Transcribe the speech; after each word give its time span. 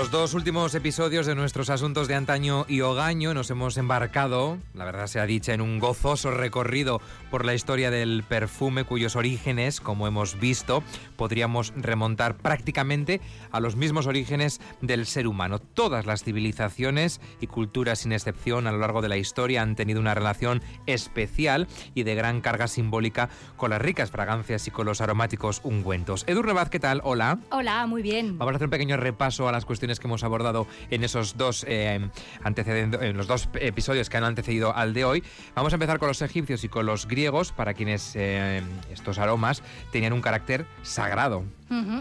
Los 0.00 0.10
dos 0.10 0.32
últimos 0.32 0.74
episodios 0.74 1.26
de 1.26 1.34
nuestros 1.34 1.68
asuntos 1.68 2.08
de 2.08 2.14
antaño 2.14 2.64
y 2.68 2.80
hogaño 2.80 3.34
nos 3.34 3.50
hemos 3.50 3.76
embarcado, 3.76 4.56
la 4.72 4.86
verdad 4.86 5.08
se 5.08 5.20
ha 5.20 5.26
dicho, 5.26 5.52
en 5.52 5.60
un 5.60 5.78
gozoso 5.78 6.30
recorrido 6.30 7.02
por 7.30 7.44
la 7.44 7.52
historia 7.52 7.90
del 7.90 8.24
perfume 8.26 8.84
cuyos 8.84 9.14
orígenes, 9.14 9.78
como 9.78 10.06
hemos 10.06 10.40
visto, 10.40 10.82
podríamos 11.16 11.74
remontar 11.76 12.38
prácticamente 12.38 13.20
a 13.52 13.60
los 13.60 13.76
mismos 13.76 14.06
orígenes 14.06 14.62
del 14.80 15.04
ser 15.04 15.26
humano. 15.26 15.58
Todas 15.58 16.06
las 16.06 16.24
civilizaciones 16.24 17.20
y 17.38 17.46
culturas 17.46 17.98
sin 17.98 18.12
excepción 18.12 18.66
a 18.66 18.72
lo 18.72 18.78
largo 18.78 19.02
de 19.02 19.10
la 19.10 19.18
historia 19.18 19.60
han 19.60 19.76
tenido 19.76 20.00
una 20.00 20.14
relación 20.14 20.62
especial 20.86 21.68
y 21.94 22.04
de 22.04 22.14
gran 22.14 22.40
carga 22.40 22.68
simbólica 22.68 23.28
con 23.58 23.68
las 23.68 23.82
ricas 23.82 24.10
fragancias 24.10 24.66
y 24.66 24.70
con 24.70 24.86
los 24.86 25.02
aromáticos 25.02 25.60
ungüentos. 25.62 26.24
Edurne 26.26 26.54
Baz, 26.54 26.70
¿qué 26.70 26.80
tal? 26.80 27.02
Hola. 27.04 27.38
Hola, 27.50 27.86
muy 27.86 28.00
bien. 28.00 28.38
Vamos 28.38 28.54
a 28.54 28.56
hacer 28.56 28.68
un 28.68 28.70
pequeño 28.70 28.96
repaso 28.96 29.46
a 29.46 29.52
las 29.52 29.66
cuestiones 29.66 29.89
que 29.98 30.06
hemos 30.06 30.22
abordado 30.22 30.66
en 30.90 31.02
esos 31.02 31.36
dos 31.36 31.64
eh, 31.66 32.08
en 32.44 33.16
los 33.16 33.26
dos 33.26 33.48
episodios 33.54 34.08
que 34.08 34.16
han 34.16 34.24
antecedido 34.24 34.74
al 34.74 34.94
de 34.94 35.04
hoy. 35.04 35.24
Vamos 35.54 35.72
a 35.72 35.76
empezar 35.76 35.98
con 35.98 36.08
los 36.08 36.22
egipcios 36.22 36.62
y 36.64 36.68
con 36.68 36.86
los 36.86 37.06
griegos, 37.06 37.52
para 37.52 37.74
quienes 37.74 38.12
eh, 38.14 38.62
estos 38.92 39.18
aromas 39.18 39.62
tenían 39.90 40.12
un 40.12 40.20
carácter 40.20 40.66
sagrado. 40.82 41.44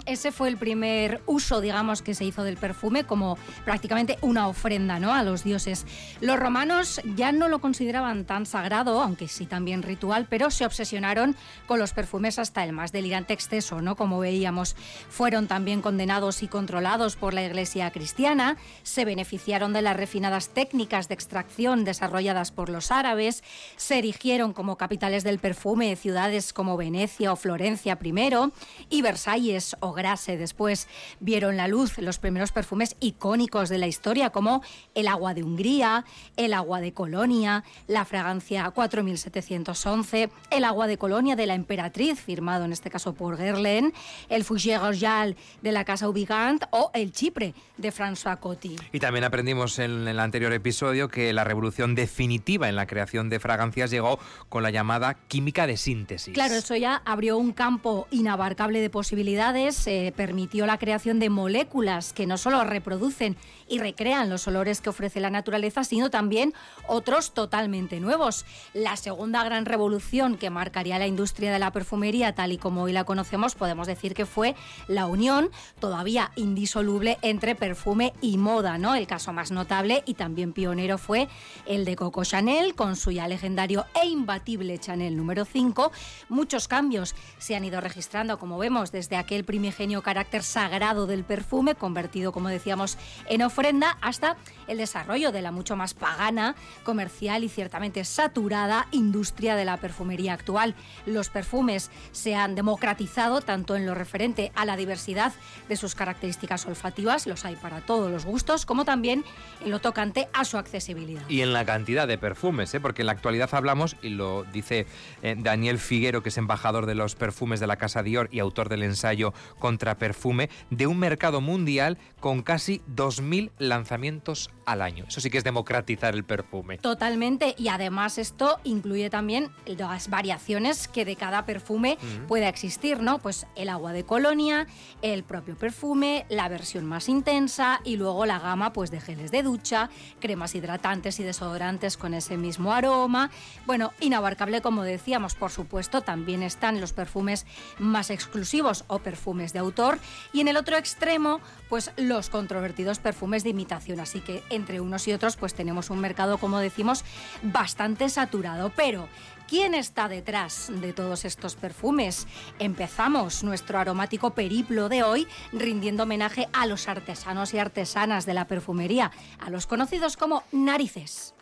Ese 0.05 0.31
fue 0.31 0.47
el 0.49 0.57
primer 0.57 1.21
uso, 1.27 1.61
digamos, 1.61 2.01
que 2.01 2.15
se 2.15 2.25
hizo 2.25 2.43
del 2.43 2.57
perfume 2.57 3.03
como 3.03 3.37
prácticamente 3.65 4.17
una 4.21 4.47
ofrenda 4.47 4.99
¿no? 4.99 5.13
a 5.13 5.21
los 5.21 5.43
dioses. 5.43 5.85
Los 6.21 6.39
romanos 6.39 6.99
ya 7.15 7.31
no 7.31 7.49
lo 7.49 7.59
consideraban 7.59 8.25
tan 8.25 8.47
sagrado, 8.47 8.99
aunque 8.99 9.27
sí 9.27 9.45
también 9.45 9.83
ritual, 9.83 10.25
pero 10.27 10.49
se 10.49 10.65
obsesionaron 10.65 11.35
con 11.67 11.77
los 11.77 11.93
perfumes 11.93 12.39
hasta 12.39 12.63
el 12.63 12.73
más 12.73 12.91
delirante 12.91 13.33
exceso, 13.33 13.79
¿no? 13.79 13.95
Como 13.95 14.17
veíamos, 14.17 14.75
fueron 15.09 15.47
también 15.47 15.81
condenados 15.81 16.41
y 16.41 16.47
controlados 16.47 17.15
por 17.15 17.35
la 17.35 17.43
Iglesia 17.43 17.91
cristiana, 17.91 18.57
se 18.81 19.05
beneficiaron 19.05 19.71
de 19.71 19.83
las 19.83 19.97
refinadas 19.97 20.49
técnicas 20.49 21.09
de 21.09 21.13
extracción 21.13 21.83
desarrolladas 21.83 22.51
por 22.51 22.69
los 22.69 22.91
árabes, 22.91 23.43
se 23.75 23.99
erigieron 23.99 24.53
como 24.53 24.77
capitales 24.77 25.23
del 25.23 25.37
perfume 25.37 25.95
ciudades 25.95 26.53
como 26.53 26.75
Venecia 26.75 27.31
o 27.31 27.35
Florencia 27.35 27.97
primero 27.97 28.51
y 28.89 29.03
Versalles 29.03 29.58
o 29.79 29.93
Grasse 29.93 30.37
después 30.37 30.87
vieron 31.19 31.57
la 31.57 31.67
luz 31.67 31.97
los 31.97 32.19
primeros 32.19 32.51
perfumes 32.51 32.95
icónicos 32.99 33.69
de 33.69 33.77
la 33.77 33.87
historia 33.87 34.29
como 34.29 34.63
el 34.95 35.07
agua 35.07 35.33
de 35.33 35.43
Hungría, 35.43 36.05
el 36.37 36.53
agua 36.53 36.81
de 36.81 36.93
Colonia, 36.93 37.63
la 37.87 38.05
fragancia 38.05 38.69
4711, 38.71 40.29
el 40.51 40.63
agua 40.63 40.87
de 40.87 40.97
Colonia 40.97 41.35
de 41.35 41.47
la 41.47 41.55
emperatriz 41.55 42.19
firmado 42.19 42.65
en 42.65 42.71
este 42.71 42.89
caso 42.89 43.13
por 43.13 43.37
Guerlain, 43.37 43.93
el 44.29 44.43
Fougère 44.45 44.79
Royal 44.79 45.35
de 45.61 45.71
la 45.71 45.83
casa 45.85 46.09
Ubigant 46.09 46.63
o 46.71 46.91
el 46.93 47.11
Chipre 47.11 47.53
de 47.77 47.91
François 47.91 48.39
Coty. 48.39 48.75
Y 48.91 48.99
también 48.99 49.23
aprendimos 49.23 49.79
en 49.79 50.07
el 50.07 50.19
anterior 50.19 50.53
episodio 50.53 51.09
que 51.09 51.33
la 51.33 51.43
revolución 51.43 51.95
definitiva 51.95 52.69
en 52.69 52.75
la 52.75 52.87
creación 52.87 53.29
de 53.29 53.39
fragancias 53.39 53.91
llegó 53.91 54.19
con 54.49 54.63
la 54.63 54.71
llamada 54.71 55.15
química 55.27 55.67
de 55.67 55.77
síntesis. 55.77 56.33
Claro, 56.33 56.55
eso 56.55 56.75
ya 56.75 57.01
abrió 57.05 57.37
un 57.37 57.51
campo 57.51 58.07
inabarcable 58.11 58.81
de 58.81 58.89
posibilidades, 58.89 59.29
eh, 59.55 60.13
permitió 60.15 60.65
la 60.65 60.77
creación 60.77 61.19
de 61.19 61.29
moléculas 61.29 62.13
que 62.13 62.27
no 62.27 62.37
solo 62.37 62.63
reproducen 62.63 63.35
y 63.69 63.79
recrean 63.79 64.29
los 64.29 64.47
olores 64.47 64.81
que 64.81 64.89
ofrece 64.89 65.19
la 65.19 65.29
naturaleza, 65.29 65.83
sino 65.83 66.09
también 66.09 66.53
otros 66.87 67.33
totalmente 67.33 67.99
nuevos. 67.99 68.45
La 68.73 68.95
segunda 68.97 69.43
gran 69.43 69.65
revolución 69.65 70.37
que 70.37 70.49
marcaría 70.49 70.99
la 70.99 71.07
industria 71.07 71.51
de 71.51 71.59
la 71.59 71.71
perfumería 71.71 72.33
tal 72.33 72.51
y 72.51 72.57
como 72.57 72.83
hoy 72.83 72.93
la 72.93 73.03
conocemos, 73.03 73.55
podemos 73.55 73.87
decir 73.87 74.13
que 74.13 74.25
fue 74.25 74.55
la 74.87 75.05
unión 75.05 75.49
todavía 75.79 76.31
indisoluble 76.35 77.17
entre 77.21 77.55
perfume 77.55 78.13
y 78.21 78.37
moda, 78.37 78.77
¿no? 78.77 78.95
El 78.95 79.07
caso 79.07 79.33
más 79.33 79.51
notable 79.51 80.03
y 80.05 80.15
también 80.15 80.53
pionero 80.53 80.97
fue 80.97 81.27
el 81.65 81.85
de 81.85 81.95
Coco 81.95 82.23
Chanel 82.23 82.75
con 82.75 82.95
su 82.95 83.11
ya 83.11 83.27
legendario 83.27 83.85
e 84.01 84.07
imbatible 84.07 84.79
Chanel 84.79 85.15
número 85.15 85.45
5. 85.45 85.91
Muchos 86.29 86.67
cambios 86.67 87.15
se 87.37 87.55
han 87.55 87.65
ido 87.65 87.81
registrando, 87.81 88.39
como 88.39 88.57
vemos, 88.57 88.91
desde 88.91 89.17
aquel 89.17 89.43
primigenio 89.43 90.01
carácter 90.01 90.43
sagrado 90.43 91.07
del 91.07 91.23
perfume, 91.23 91.75
convertido, 91.75 92.31
como 92.31 92.49
decíamos, 92.49 92.97
en 93.27 93.41
ofrenda, 93.59 93.97
hasta 93.99 94.37
el 94.67 94.77
desarrollo 94.77 95.33
de 95.33 95.41
la 95.41 95.51
mucho 95.51 95.75
más 95.75 95.93
pagana, 95.93 96.55
comercial 96.83 97.43
y 97.43 97.49
ciertamente 97.49 98.05
saturada 98.05 98.87
industria 98.91 99.57
de 99.57 99.65
la 99.65 99.75
perfumería 99.75 100.31
actual. 100.33 100.75
Los 101.05 101.29
perfumes 101.29 101.91
se 102.13 102.35
han 102.35 102.55
democratizado 102.55 103.41
tanto 103.41 103.75
en 103.75 103.85
lo 103.85 103.95
referente 103.95 104.53
a 104.55 104.63
la 104.63 104.77
diversidad 104.77 105.33
de 105.67 105.75
sus 105.75 105.93
características 105.93 106.67
olfativas, 106.67 107.27
los 107.27 107.43
hay 107.43 107.57
para 107.57 107.81
todos 107.81 108.09
los 108.09 108.25
gustos, 108.25 108.65
como 108.65 108.85
también 108.85 109.25
en 109.65 109.71
lo 109.71 109.79
tocante 109.79 110.29
a 110.31 110.45
su 110.45 110.57
accesibilidad. 110.57 111.23
Y 111.27 111.41
en 111.41 111.51
la 111.51 111.65
cantidad 111.65 112.07
de 112.07 112.17
perfumes, 112.17 112.73
¿eh? 112.73 112.79
porque 112.79 113.01
en 113.01 113.07
la 113.07 113.11
actualidad 113.11 113.49
hablamos, 113.51 113.97
y 114.01 114.09
lo 114.09 114.45
dice 114.53 114.87
eh, 115.21 115.35
Daniel 115.37 115.79
Figuero, 115.79 116.23
que 116.23 116.29
es 116.29 116.37
embajador 116.37 116.85
de 116.85 116.95
los 116.95 117.15
perfumes 117.15 117.59
de 117.59 117.67
la 117.67 117.75
Casa 117.75 118.03
Dior 118.03 118.29
y 118.31 118.39
autor 118.39 118.69
del 118.69 118.83
ensayo 118.83 119.33
Contra 119.59 119.97
Perfume, 119.97 120.49
de 120.69 120.87
un 120.87 120.97
mercado 120.97 121.41
mundial 121.41 121.97
con 122.21 122.41
casi 122.41 122.81
2.000 122.95 123.48
lanzamientos 123.57 124.49
al 124.65 124.81
año. 124.81 125.05
Eso 125.07 125.21
sí 125.21 125.29
que 125.29 125.37
es 125.37 125.43
democratizar 125.43 126.13
el 126.13 126.23
perfume. 126.23 126.77
Totalmente, 126.77 127.55
y 127.57 127.69
además 127.69 128.17
esto 128.17 128.59
incluye 128.63 129.09
también 129.09 129.49
las 129.65 130.09
variaciones 130.09 130.87
que 130.87 131.05
de 131.05 131.15
cada 131.15 131.45
perfume 131.45 131.97
Ujú. 131.99 132.27
pueda 132.27 132.49
existir, 132.49 133.01
¿no? 133.01 133.19
Pues 133.19 133.47
el 133.55 133.69
agua 133.69 133.93
de 133.93 134.03
colonia, 134.03 134.67
el 135.01 135.23
propio 135.23 135.55
perfume, 135.55 136.25
la 136.29 136.47
versión 136.49 136.85
más 136.85 137.09
intensa 137.09 137.81
y 137.83 137.97
luego 137.97 138.25
la 138.25 138.39
gama 138.39 138.73
pues 138.73 138.91
de 138.91 139.01
geles 139.01 139.31
de 139.31 139.43
ducha, 139.43 139.89
cremas 140.19 140.55
hidratantes 140.55 141.19
y 141.19 141.23
desodorantes 141.23 141.97
con 141.97 142.13
ese 142.13 142.37
mismo 142.37 142.73
aroma. 142.73 143.31
Bueno, 143.65 143.91
inabarcable 143.99 144.61
como 144.61 144.83
decíamos, 144.83 145.35
por 145.35 145.51
supuesto, 145.51 146.01
también 146.01 146.43
están 146.43 146.81
los 146.81 146.93
perfumes 146.93 147.45
más 147.79 148.09
exclusivos 148.09 148.83
o 148.87 148.99
perfumes 148.99 149.53
de 149.53 149.59
autor 149.59 149.99
y 150.33 150.41
en 150.41 150.47
el 150.47 150.57
otro 150.57 150.77
extremo 150.77 151.39
pues 151.69 151.91
los 151.97 152.29
controvertidos 152.29 152.99
perfumes 152.99 153.38
de 153.43 153.49
imitación, 153.49 153.99
así 153.99 154.21
que 154.21 154.43
entre 154.49 154.81
unos 154.81 155.07
y 155.07 155.13
otros 155.13 155.35
pues 155.35 155.53
tenemos 155.53 155.89
un 155.89 155.99
mercado 155.99 156.37
como 156.37 156.59
decimos 156.59 157.03
bastante 157.41 158.09
saturado, 158.09 158.71
pero 158.75 159.07
¿Quién 159.49 159.73
está 159.73 160.07
detrás 160.07 160.71
de 160.71 160.93
todos 160.93 161.25
estos 161.25 161.55
perfumes? 161.55 162.27
Empezamos 162.59 163.43
nuestro 163.43 163.79
aromático 163.79 164.35
periplo 164.35 164.89
de 164.89 165.01
hoy 165.01 165.27
rindiendo 165.51 166.03
homenaje 166.03 166.47
a 166.53 166.67
los 166.67 166.87
artesanos 166.87 167.55
y 167.55 167.57
artesanas 167.57 168.27
de 168.27 168.35
la 168.35 168.45
perfumería, 168.45 169.09
a 169.39 169.49
los 169.49 169.65
conocidos 169.65 170.17
como 170.17 170.43
narices. 170.51 171.33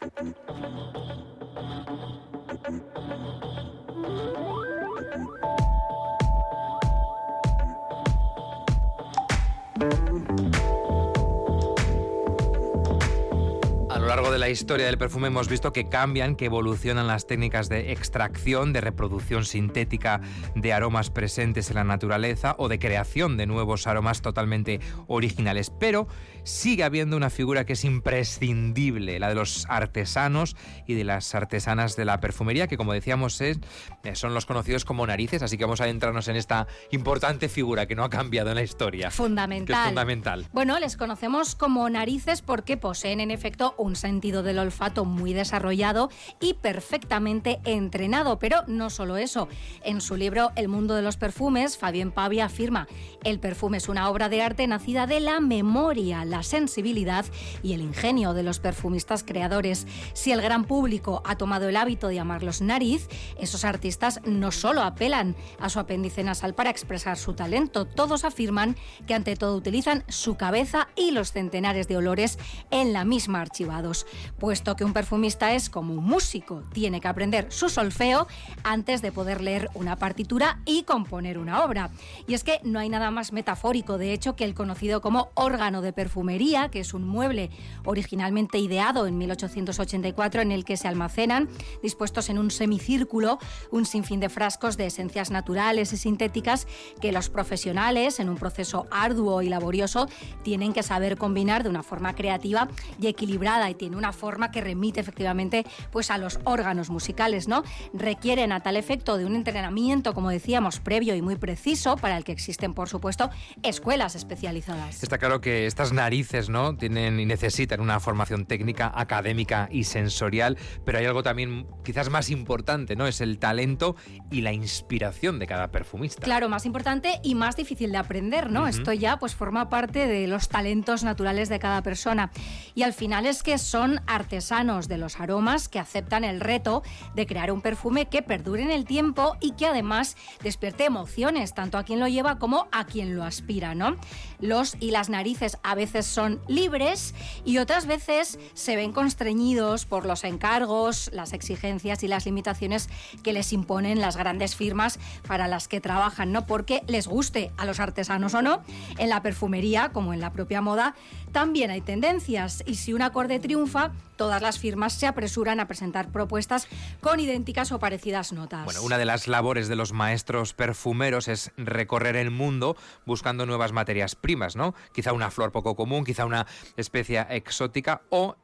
De 14.38 14.42
la 14.42 14.50
historia 14.50 14.86
del 14.86 15.00
perfume 15.00 15.30
hemos 15.30 15.50
visto 15.50 15.74
que 15.74 15.90
cambian, 15.90 16.36
que 16.36 16.46
evolucionan 16.46 17.08
las 17.08 17.26
técnicas 17.26 17.70
de 17.70 17.92
extracción, 17.92 18.72
de 18.72 18.82
reproducción 18.82 19.46
sintética 19.46 20.22
de 20.54 20.74
aromas 20.74 21.10
presentes 21.10 21.72
en 21.72 21.78
la 21.78 21.84
naturaleza 21.84 22.54
o 22.60 22.68
de 22.68 22.78
creación 22.78 23.36
de 23.36 23.48
nuevos 23.48 23.88
aromas 23.88 24.22
totalmente 24.22 24.80
originales. 25.08 25.72
Pero 25.72 26.08
sigue 26.44 26.84
habiendo 26.84 27.18
una 27.18 27.32
figura 27.32 27.66
que 27.66 27.74
es 27.74 27.84
imprescindible, 27.84 29.20
la 29.20 29.30
de 29.30 29.36
los 29.36 29.66
artesanos 29.70 30.56
y 30.86 30.94
de 30.94 31.04
las 31.04 31.34
artesanas 31.34 31.96
de 31.96 32.06
la 32.06 32.20
perfumería, 32.20 32.68
que 32.68 32.78
como 32.78 32.94
decíamos 32.94 33.42
es, 33.42 33.60
eh, 34.04 34.14
son 34.16 34.36
los 34.36 34.46
conocidos 34.46 34.86
como 34.86 35.08
narices, 35.08 35.42
así 35.42 35.58
que 35.58 35.64
vamos 35.64 35.82
a 35.82 35.86
adentrarnos 35.86 36.28
en 36.28 36.36
esta 36.36 36.68
importante 36.92 37.50
figura 37.50 37.88
que 37.88 37.96
no 37.96 38.04
ha 38.04 38.10
cambiado 38.12 38.50
en 38.50 38.56
la 38.56 38.64
historia. 38.64 39.08
Que 39.08 39.16
Fundamental. 39.16 39.80
es 39.80 39.88
fundamental. 39.88 40.48
Bueno, 40.54 40.78
les 40.80 40.96
conocemos 40.96 41.56
como 41.56 41.90
narices 41.90 42.44
porque 42.44 42.78
poseen 42.78 43.20
en 43.20 43.32
efecto 43.32 43.74
un 43.80 43.96
sentido 43.96 44.27
del 44.32 44.60
olfato 44.60 45.06
muy 45.06 45.34
desarrollado 45.34 46.10
y 46.40 46.56
perfectamente 46.56 47.60
entrenado. 47.64 48.40
Pero 48.40 48.64
no 48.68 48.90
solo 48.90 49.18
eso. 49.18 49.48
En 49.84 50.02
su 50.02 50.16
libro 50.16 50.52
El 50.56 50.68
mundo 50.68 50.96
de 50.96 51.02
los 51.02 51.18
perfumes, 51.18 51.78
Fabien 51.78 52.12
Pavia 52.12 52.46
afirma, 52.46 52.88
el 53.24 53.40
perfume 53.40 53.78
es 53.78 53.90
una 53.90 54.10
obra 54.10 54.30
de 54.30 54.42
arte 54.42 54.68
nacida 54.68 55.08
de 55.08 55.20
la 55.20 55.40
memoria, 55.40 56.26
la 56.26 56.44
sensibilidad 56.44 57.26
y 57.64 57.74
el 57.74 57.82
ingenio 57.82 58.34
de 58.34 58.44
los 58.44 58.60
perfumistas 58.60 59.24
creadores. 59.24 59.88
Si 60.14 60.32
el 60.32 60.42
gran 60.42 60.66
público 60.66 61.22
ha 61.26 61.38
tomado 61.38 61.70
el 61.70 61.78
hábito 61.78 62.08
de 62.08 62.16
llamarlos 62.16 62.62
nariz, 62.62 63.08
esos 63.40 63.66
artistas 63.66 64.22
no 64.26 64.52
solo 64.52 64.82
apelan 64.82 65.36
a 65.60 65.70
su 65.70 65.80
apéndice 65.80 66.24
nasal 66.24 66.54
para 66.54 66.70
expresar 66.70 67.18
su 67.18 67.34
talento, 67.34 67.86
todos 67.86 68.24
afirman 68.24 68.76
que 69.06 69.14
ante 69.14 69.36
todo 69.36 69.56
utilizan 69.56 70.04
su 70.08 70.36
cabeza 70.36 70.90
y 70.96 71.12
los 71.12 71.32
centenares 71.32 71.88
de 71.88 71.98
olores 71.98 72.38
en 72.72 72.94
la 72.94 73.06
misma 73.06 73.42
archivados, 73.42 74.06
puesto 74.40 74.76
que 74.76 74.84
un 74.84 74.94
perfumista 74.94 75.54
es 75.54 75.70
como 75.70 75.94
un 75.94 76.04
músico, 76.04 76.64
tiene 76.74 77.02
que 77.02 77.08
aprender 77.08 77.48
su 77.52 77.70
solfeo 77.70 78.28
antes 78.64 79.02
de 79.02 79.12
poder 79.12 79.42
leer 79.42 79.70
una 79.74 79.96
partitura 79.96 80.60
y 80.66 80.84
componer 80.84 81.38
una 81.38 81.64
obra. 81.64 81.90
Y 82.28 82.34
es 82.34 82.44
que 82.44 82.60
no 82.64 82.80
hay 82.80 82.90
nada 82.90 83.12
más 83.12 83.32
metafórico, 83.32 83.98
de 83.98 84.14
hecho, 84.14 84.36
que 84.36 84.44
el 84.44 84.54
conocido 84.54 85.02
como 85.02 85.30
órgano 85.34 85.82
de 85.82 85.94
perfumería, 85.94 86.70
que 86.70 86.80
es 86.80 86.94
un 86.94 87.08
mueble 87.08 87.50
originalmente 87.86 88.60
ideado 88.60 89.08
en 89.08 89.18
1884 89.18 90.42
en 90.42 90.52
el 90.52 90.66
que 90.66 90.78
se 90.78 90.88
almacenan, 90.88 91.50
dispuestos 91.82 92.30
en 92.30 92.38
un 92.38 92.52
semicírculo, 92.52 93.40
un 93.72 93.86
sinfín 93.86 94.20
de 94.20 94.30
frascos 94.30 94.78
de 94.78 94.88
esencias 94.88 95.32
naturales 95.32 95.94
y 95.94 95.98
sintéticas 95.98 96.68
que 97.02 97.12
los 97.12 97.30
profesionales, 97.30 98.20
en 98.20 98.30
un 98.30 98.38
proceso 98.38 98.88
arduo 98.92 99.42
y 99.42 99.50
laborioso, 99.50 100.08
tienen 100.44 100.74
que 100.74 100.84
saber 100.84 101.18
combinar 101.18 101.64
de 101.64 101.70
una 101.70 101.84
forma 101.84 102.16
creativa 102.16 102.68
y 103.00 103.08
equilibrada 103.08 103.70
y 103.70 103.76
tiene 103.76 103.98
una 103.98 104.07
forma 104.14 104.52
que 104.52 104.62
remite 104.62 105.00
efectivamente 105.00 105.66
pues 105.92 106.12
a 106.12 106.18
los 106.18 106.40
órganos 106.44 106.90
musicales, 106.90 107.48
¿no? 107.48 107.64
Requieren 107.94 108.52
a 108.52 108.62
tal 108.62 108.78
efecto 108.78 109.18
de 109.18 109.26
un 109.26 109.36
entrenamiento, 109.36 110.14
como 110.14 110.30
decíamos, 110.30 110.80
previo 110.80 111.16
y 111.16 111.22
muy 111.22 111.36
preciso, 111.36 111.98
para 111.98 112.18
el 112.18 112.24
que 112.24 112.32
existen, 112.32 112.74
por 112.74 112.90
supuesto, 112.90 113.30
escuelas 113.64 114.16
especializadas. 114.16 115.04
Está 115.04 115.18
claro 115.18 115.42
que 115.42 115.66
estas 115.66 115.94
narices, 115.94 116.50
¿no? 116.50 116.76
Tienen 116.76 117.20
y 117.20 117.26
necesitan 117.26 117.80
una 117.80 118.00
formación 118.00 118.46
técnica, 118.46 118.92
académica 118.94 119.68
y 119.72 119.84
sensorial, 119.84 120.58
pero 120.86 121.00
hay 121.00 121.06
algo 121.06 121.24
también 121.24 121.68
quizás 121.84 122.10
más 122.10 122.30
importante, 122.30 122.96
¿no? 122.96 123.08
Es 123.08 123.22
el 123.22 123.40
talento 123.40 123.96
y 124.32 124.42
la 124.42 124.54
inspiración 124.54 125.40
de 125.40 125.48
cada 125.48 125.72
perfumista. 125.72 126.22
Claro, 126.22 126.50
más 126.50 126.66
importante 126.66 127.20
y 127.24 127.36
más 127.36 127.56
difícil 127.56 127.92
de 127.92 127.98
aprender, 127.98 128.52
¿no? 128.52 128.68
Esto 128.68 128.94
ya 128.94 129.18
pues 129.18 129.36
forma 129.36 129.70
parte 129.70 130.08
de 130.08 130.28
los 130.28 130.50
talentos 130.50 131.04
naturales 131.04 131.50
de 131.50 131.60
cada 131.60 131.82
persona. 131.82 132.32
Y 132.76 132.84
al 132.84 132.94
final 132.94 133.26
es 133.26 133.44
que 133.44 133.58
son 133.58 133.87
artesanos 134.08 134.88
de 134.88 134.98
los 134.98 135.20
aromas 135.20 135.70
que 135.70 135.80
aceptan 135.80 136.24
el 136.24 136.40
reto 136.40 136.84
de 137.16 137.26
crear 137.26 137.52
un 137.52 137.62
perfume 137.62 138.08
que 138.08 138.22
perdure 138.22 138.64
en 138.64 138.72
el 138.72 138.86
tiempo 138.86 139.38
y 139.40 139.52
que 139.52 139.68
además 139.68 140.16
despierte 140.44 140.86
emociones, 140.86 141.54
tanto 141.54 141.78
a 141.78 141.84
quien 141.84 142.00
lo 142.00 142.08
lleva 142.08 142.40
como 142.40 142.68
a 142.72 142.86
quien 142.86 143.16
lo 143.16 143.24
aspira, 143.24 143.76
¿no? 143.76 143.96
Los 144.40 144.76
y 144.80 144.92
las 144.92 145.10
narices 145.10 145.58
a 145.64 145.76
veces 145.76 146.06
son 146.06 146.42
libres 146.48 147.16
y 147.46 147.58
otras 147.58 147.88
veces 147.88 148.40
se 148.54 148.76
ven 148.76 148.92
constreñidos 148.92 149.86
por 149.86 150.06
los 150.06 150.24
encargos, 150.24 151.10
las 151.14 151.34
exigencias 151.34 152.04
y 152.04 152.08
las 152.08 152.26
limitaciones 152.26 152.90
que 153.24 153.34
les 153.34 153.54
imponen 153.54 154.02
las 154.02 154.18
grandes 154.18 154.56
firmas 154.56 155.00
para 155.28 155.48
las 155.48 155.68
que 155.68 155.82
trabajan, 155.82 156.32
¿no? 156.32 156.46
Porque 156.46 156.84
les 156.88 157.08
guste 157.08 157.52
a 157.58 157.66
los 157.66 157.80
artesanos 157.80 158.34
o 158.34 158.42
no, 158.42 158.62
en 158.98 159.10
la 159.10 159.22
perfumería 159.22 159.90
como 159.90 160.14
en 160.14 160.20
la 160.20 160.32
propia 160.32 160.62
moda 160.62 160.96
también 161.32 161.70
hay 161.70 161.82
tendencias 161.82 162.64
y 162.66 162.76
si 162.76 162.94
un 162.94 163.02
acorde 163.02 163.40
triunfa, 163.40 163.77
todas 164.16 164.42
las 164.42 164.60
firmas 164.60 164.94
se 164.94 165.08
apresuran 165.08 165.60
a 165.60 165.68
presentar 165.68 166.12
propuestas 166.12 166.68
con 167.02 167.20
idénticas 167.20 167.72
o 167.72 167.80
parecidas 167.80 168.34
notas. 168.34 168.66
Bueno, 168.66 168.82
una 168.82 168.98
de 168.98 169.06
las 169.06 169.28
labores 169.28 169.68
de 169.68 169.76
los 169.76 169.94
maestros 169.94 170.54
perfumeros 170.54 171.28
es 171.28 171.52
recorrer 171.58 172.16
el 172.16 172.32
mundo 172.32 172.76
buscando 173.06 173.46
nuevas 173.46 173.72
materias 173.72 174.16
primas, 174.16 174.56
¿no? 174.56 174.74
Quizá 174.94 175.14
una 175.14 175.32
flor 175.32 175.52
poco 175.52 175.76
común, 175.76 176.04
quizá 176.04 176.26
una 176.26 176.48
especia 176.76 177.28
exótica 177.30 178.02
o 178.10 178.36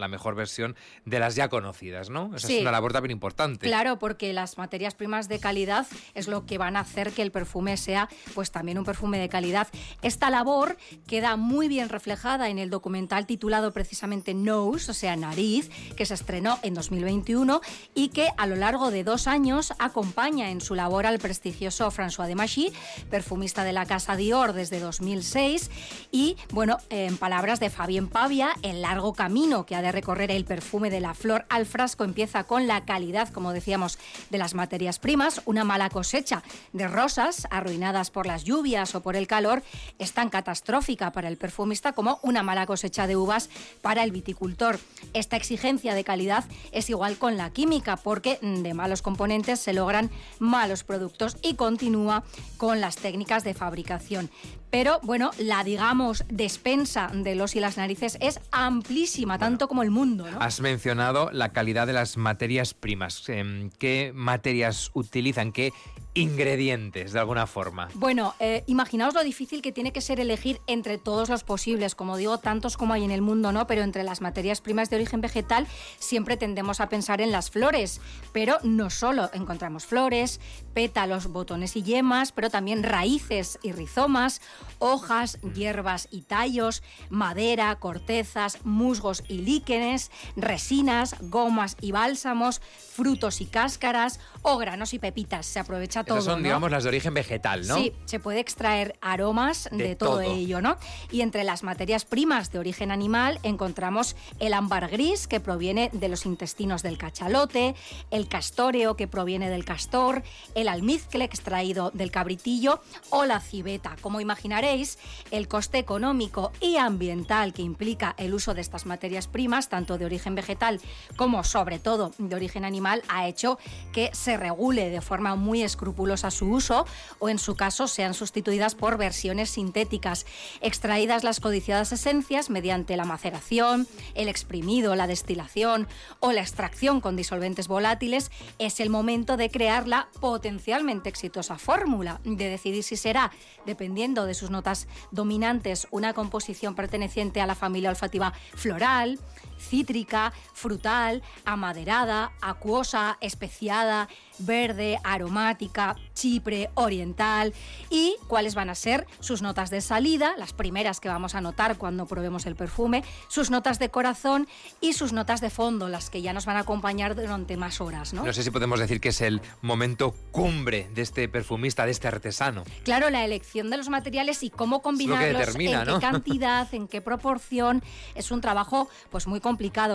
la 0.00 0.08
mejor 0.08 0.34
versión 0.34 0.76
de 1.04 1.18
las 1.18 1.34
ya 1.36 1.48
conocidas, 1.48 2.10
¿no? 2.10 2.34
Esa 2.34 2.52
es 2.52 2.60
una 2.60 2.72
labor 2.72 2.92
también 2.92 3.12
importante. 3.12 3.66
Claro, 3.66 3.98
porque 3.98 4.32
las 4.32 4.58
materias 4.58 4.94
primas 4.94 5.28
de 5.28 5.38
calidad 5.38 5.86
es 6.14 6.28
lo 6.28 6.46
que 6.46 6.58
van 6.58 6.76
a 6.76 6.80
hacer 6.80 7.12
que 7.12 7.22
el 7.22 7.30
perfume 7.30 7.76
sea 7.76 8.08
pues 8.34 8.50
también 8.50 8.78
un 8.78 8.84
perfume 8.84 9.18
de 9.18 9.28
calidad. 9.28 9.68
Esta 10.02 10.30
labor 10.30 10.76
queda 11.06 11.36
muy 11.36 11.68
bien 11.68 11.88
reflejada 11.88 12.48
en 12.48 12.58
el 12.58 12.70
documental 12.70 13.26
titulado 13.26 13.72
precisamente 13.72 14.34
Nose, 14.34 14.90
o 14.90 14.94
sea, 14.94 15.16
nariz, 15.16 15.70
que 15.96 16.06
se 16.06 16.14
estrenó 16.14 16.58
en 16.62 16.74
2021 16.74 17.60
y 17.94 18.08
que 18.08 18.28
a 18.36 18.46
lo 18.46 18.56
largo 18.56 18.90
de 18.90 19.04
dos 19.04 19.26
años 19.26 19.72
acompaña 19.78 20.50
en 20.50 20.60
su 20.60 20.74
labor 20.74 21.06
al 21.06 21.18
prestigioso 21.18 21.90
François 21.90 22.26
de 22.26 22.34
Machy, 22.34 22.72
perfumista 23.10 23.64
de 23.64 23.72
la 23.72 23.86
casa 23.86 24.16
Dior 24.16 24.52
desde 24.52 24.80
2006 24.80 25.70
y, 26.10 26.36
bueno, 26.50 26.78
en 26.88 27.16
palabras 27.16 27.60
de 27.60 27.70
Fabien 27.70 28.08
Pavia, 28.08 28.54
el 28.62 28.82
largo 28.82 29.12
camino 29.12 29.66
que 29.66 29.74
ha 29.74 29.82
de 29.82 29.89
recorrer 29.92 30.30
el 30.30 30.44
perfume 30.44 30.90
de 30.90 31.00
la 31.00 31.14
flor 31.14 31.46
al 31.48 31.66
frasco 31.66 32.04
empieza 32.04 32.44
con 32.44 32.66
la 32.66 32.84
calidad, 32.84 33.28
como 33.28 33.52
decíamos, 33.52 33.98
de 34.30 34.38
las 34.38 34.54
materias 34.54 34.98
primas. 34.98 35.42
Una 35.44 35.64
mala 35.64 35.90
cosecha 35.90 36.42
de 36.72 36.88
rosas 36.88 37.46
arruinadas 37.50 38.10
por 38.10 38.26
las 38.26 38.44
lluvias 38.44 38.94
o 38.94 39.02
por 39.02 39.16
el 39.16 39.26
calor 39.26 39.62
es 39.98 40.12
tan 40.12 40.30
catastrófica 40.30 41.12
para 41.12 41.28
el 41.28 41.36
perfumista 41.36 41.92
como 41.92 42.18
una 42.22 42.42
mala 42.42 42.66
cosecha 42.66 43.06
de 43.06 43.16
uvas 43.16 43.50
para 43.82 44.04
el 44.04 44.12
viticultor. 44.12 44.78
Esta 45.14 45.36
exigencia 45.36 45.94
de 45.94 46.04
calidad 46.04 46.44
es 46.72 46.90
igual 46.90 47.16
con 47.16 47.36
la 47.36 47.50
química 47.50 47.96
porque 47.96 48.38
de 48.40 48.74
malos 48.74 49.02
componentes 49.02 49.60
se 49.60 49.72
logran 49.72 50.10
malos 50.38 50.84
productos 50.84 51.36
y 51.42 51.54
continúa 51.54 52.24
con 52.56 52.80
las 52.80 52.96
técnicas 52.96 53.44
de 53.44 53.54
fabricación. 53.54 54.30
Pero 54.70 55.00
bueno, 55.02 55.30
la 55.38 55.64
digamos 55.64 56.24
despensa 56.28 57.10
de 57.12 57.34
los 57.34 57.56
y 57.56 57.60
las 57.60 57.76
narices 57.76 58.16
es 58.20 58.40
amplísima, 58.52 59.38
tanto 59.38 59.66
como 59.66 59.82
el 59.82 59.90
mundo. 59.90 60.26
Has 60.38 60.60
mencionado 60.60 61.30
la 61.32 61.50
calidad 61.52 61.86
de 61.86 61.92
las 61.92 62.16
materias 62.16 62.74
primas. 62.74 63.28
Em, 63.28 63.70
¿Qué 63.78 64.12
materias 64.14 64.90
utilizan? 64.94 65.52
¿Qué 65.52 65.72
ingredientes, 66.14 67.12
de 67.12 67.20
alguna 67.20 67.46
forma. 67.46 67.88
Bueno, 67.94 68.34
eh, 68.40 68.64
imaginaos 68.66 69.14
lo 69.14 69.22
difícil 69.22 69.62
que 69.62 69.72
tiene 69.72 69.92
que 69.92 70.00
ser 70.00 70.18
elegir 70.18 70.60
entre 70.66 70.98
todos 70.98 71.28
los 71.28 71.44
posibles, 71.44 71.94
como 71.94 72.16
digo, 72.16 72.38
tantos 72.38 72.76
como 72.76 72.94
hay 72.94 73.04
en 73.04 73.10
el 73.10 73.22
mundo, 73.22 73.52
¿no? 73.52 73.66
Pero 73.66 73.82
entre 73.82 74.02
las 74.02 74.20
materias 74.20 74.60
primas 74.60 74.90
de 74.90 74.96
origen 74.96 75.20
vegetal 75.20 75.66
siempre 75.98 76.36
tendemos 76.36 76.80
a 76.80 76.88
pensar 76.88 77.20
en 77.20 77.30
las 77.30 77.50
flores, 77.50 78.00
pero 78.32 78.58
no 78.62 78.90
solo 78.90 79.30
encontramos 79.32 79.86
flores, 79.86 80.40
pétalos, 80.74 81.28
botones 81.28 81.76
y 81.76 81.82
yemas, 81.82 82.32
pero 82.32 82.50
también 82.50 82.82
raíces 82.82 83.58
y 83.62 83.72
rizomas, 83.72 84.40
hojas, 84.78 85.38
hierbas 85.54 86.08
y 86.10 86.22
tallos, 86.22 86.82
madera, 87.08 87.74
cortezas, 87.76 88.64
musgos 88.64 89.22
y 89.28 89.38
líquenes, 89.38 90.10
resinas, 90.36 91.14
gomas 91.20 91.76
y 91.80 91.92
bálsamos, 91.92 92.60
frutos 92.60 93.40
y 93.40 93.46
cáscaras 93.46 94.18
o 94.42 94.58
granos 94.58 94.94
y 94.94 94.98
pepitas. 94.98 95.46
Se 95.46 95.58
aprovecha 95.58 96.04
son, 96.20 96.42
digamos, 96.42 96.70
las 96.70 96.82
de 96.84 96.88
origen 96.88 97.14
vegetal, 97.14 97.66
¿no? 97.66 97.76
Sí, 97.76 97.92
se 98.04 98.20
puede 98.20 98.40
extraer 98.40 98.96
aromas 99.00 99.68
de, 99.70 99.96
todo, 99.96 100.20
ello, 100.20 100.60
¿no? 100.60 100.76
Y 101.10 101.20
entre 101.20 101.44
las 101.44 101.62
materias 101.62 102.04
primas 102.04 102.50
de 102.52 102.58
origen 102.58 102.90
animal 102.90 103.38
encontramos 103.42 104.16
el 104.38 104.54
ámbar 104.54 104.88
gris, 104.88 105.26
que 105.26 105.40
proviene 105.40 105.90
de 105.92 106.08
los 106.08 106.26
intestinos 106.26 106.82
del 106.82 106.98
cachalote, 106.98 107.74
el 108.10 108.28
castóreo, 108.28 108.96
que 108.96 109.06
proviene 109.06 109.50
del 109.50 109.64
castor, 109.64 110.22
el 110.54 110.68
almizcle 110.68 111.24
extraído 111.24 111.90
del 111.92 112.10
cabritillo 112.10 112.80
o 113.10 113.24
la 113.24 113.40
civeta. 113.40 113.96
Como 114.00 114.20
imaginaréis, 114.20 114.98
el 115.30 115.48
coste 115.48 115.78
económico 115.78 116.52
y 116.60 116.76
ambiental 116.76 117.52
que 117.52 117.62
implica 117.62 118.14
el 118.18 118.34
uso 118.34 118.54
de 118.54 118.60
estas 118.60 118.86
materias 118.86 119.26
primas, 119.26 119.68
tanto 119.68 119.98
de 119.98 120.04
origen 120.04 120.34
vegetal 120.34 120.80
como 121.16 121.44
sobre 121.44 121.78
todo 121.78 122.12
de 122.18 122.34
origen 122.34 122.64
animal, 122.64 123.02
ha 123.08 123.26
hecho 123.26 123.58
que 123.92 124.10
se 124.12 124.29
regule 124.36 124.90
de 124.90 125.00
forma 125.00 125.36
muy 125.36 125.62
escrupulosa 125.62 126.30
su 126.30 126.50
uso 126.50 126.86
o 127.18 127.28
en 127.28 127.38
su 127.38 127.54
caso 127.56 127.88
sean 127.88 128.14
sustituidas 128.14 128.74
por 128.74 128.98
versiones 128.98 129.50
sintéticas, 129.50 130.26
extraídas 130.60 131.24
las 131.24 131.40
codiciadas 131.40 131.92
esencias 131.92 132.50
mediante 132.50 132.96
la 132.96 133.04
maceración, 133.04 133.86
el 134.14 134.28
exprimido, 134.28 134.94
la 134.94 135.06
destilación 135.06 135.88
o 136.20 136.32
la 136.32 136.40
extracción 136.40 137.00
con 137.00 137.16
disolventes 137.16 137.68
volátiles, 137.68 138.30
es 138.58 138.80
el 138.80 138.90
momento 138.90 139.36
de 139.36 139.50
crear 139.50 139.86
la 139.86 140.08
potencialmente 140.20 141.08
exitosa 141.08 141.58
fórmula, 141.58 142.20
de 142.24 142.48
decidir 142.48 142.82
si 142.82 142.96
será, 142.96 143.32
dependiendo 143.66 144.26
de 144.26 144.34
sus 144.34 144.50
notas 144.50 144.88
dominantes, 145.10 145.86
una 145.90 146.14
composición 146.14 146.74
perteneciente 146.74 147.40
a 147.40 147.46
la 147.46 147.54
familia 147.54 147.90
olfativa 147.90 148.32
floral, 148.54 149.18
cítrica, 149.60 150.32
frutal, 150.54 151.22
amaderada, 151.44 152.32
acuosa, 152.40 153.18
especiada, 153.20 154.08
verde, 154.38 154.98
aromática, 155.04 155.96
chipre, 156.14 156.70
oriental. 156.74 157.52
Y 157.90 158.16
cuáles 158.26 158.54
van 158.54 158.70
a 158.70 158.74
ser 158.74 159.06
sus 159.20 159.42
notas 159.42 159.70
de 159.70 159.80
salida, 159.80 160.34
las 160.38 160.52
primeras 160.52 161.00
que 161.00 161.08
vamos 161.08 161.34
a 161.34 161.40
notar 161.40 161.78
cuando 161.78 162.06
probemos 162.06 162.46
el 162.46 162.56
perfume, 162.56 163.04
sus 163.28 163.50
notas 163.50 163.78
de 163.78 163.90
corazón 163.90 164.48
y 164.80 164.94
sus 164.94 165.12
notas 165.12 165.40
de 165.40 165.50
fondo, 165.50 165.88
las 165.88 166.10
que 166.10 166.22
ya 166.22 166.32
nos 166.32 166.46
van 166.46 166.56
a 166.56 166.60
acompañar 166.60 167.14
durante 167.14 167.56
más 167.56 167.80
horas. 167.80 168.12
No, 168.12 168.24
no 168.24 168.32
sé 168.32 168.42
si 168.42 168.50
podemos 168.50 168.80
decir 168.80 169.00
que 169.00 169.10
es 169.10 169.20
el 169.20 169.40
momento 169.60 170.14
cumbre 170.30 170.90
de 170.94 171.02
este 171.02 171.28
perfumista, 171.28 171.84
de 171.84 171.92
este 171.92 172.08
artesano. 172.08 172.64
Claro, 172.84 173.10
la 173.10 173.24
elección 173.24 173.70
de 173.70 173.76
los 173.76 173.88
materiales 173.88 174.42
y 174.42 174.50
cómo 174.50 174.82
combinarlos, 174.82 175.54
en 175.54 175.84
qué 175.84 175.98
cantidad, 176.00 176.72
en 176.74 176.88
qué 176.88 177.00
proporción, 177.00 177.82
es 178.14 178.30
un 178.30 178.40
trabajo 178.40 178.88
pues 179.10 179.26
muy 179.26 179.40
complicado, 179.40 179.49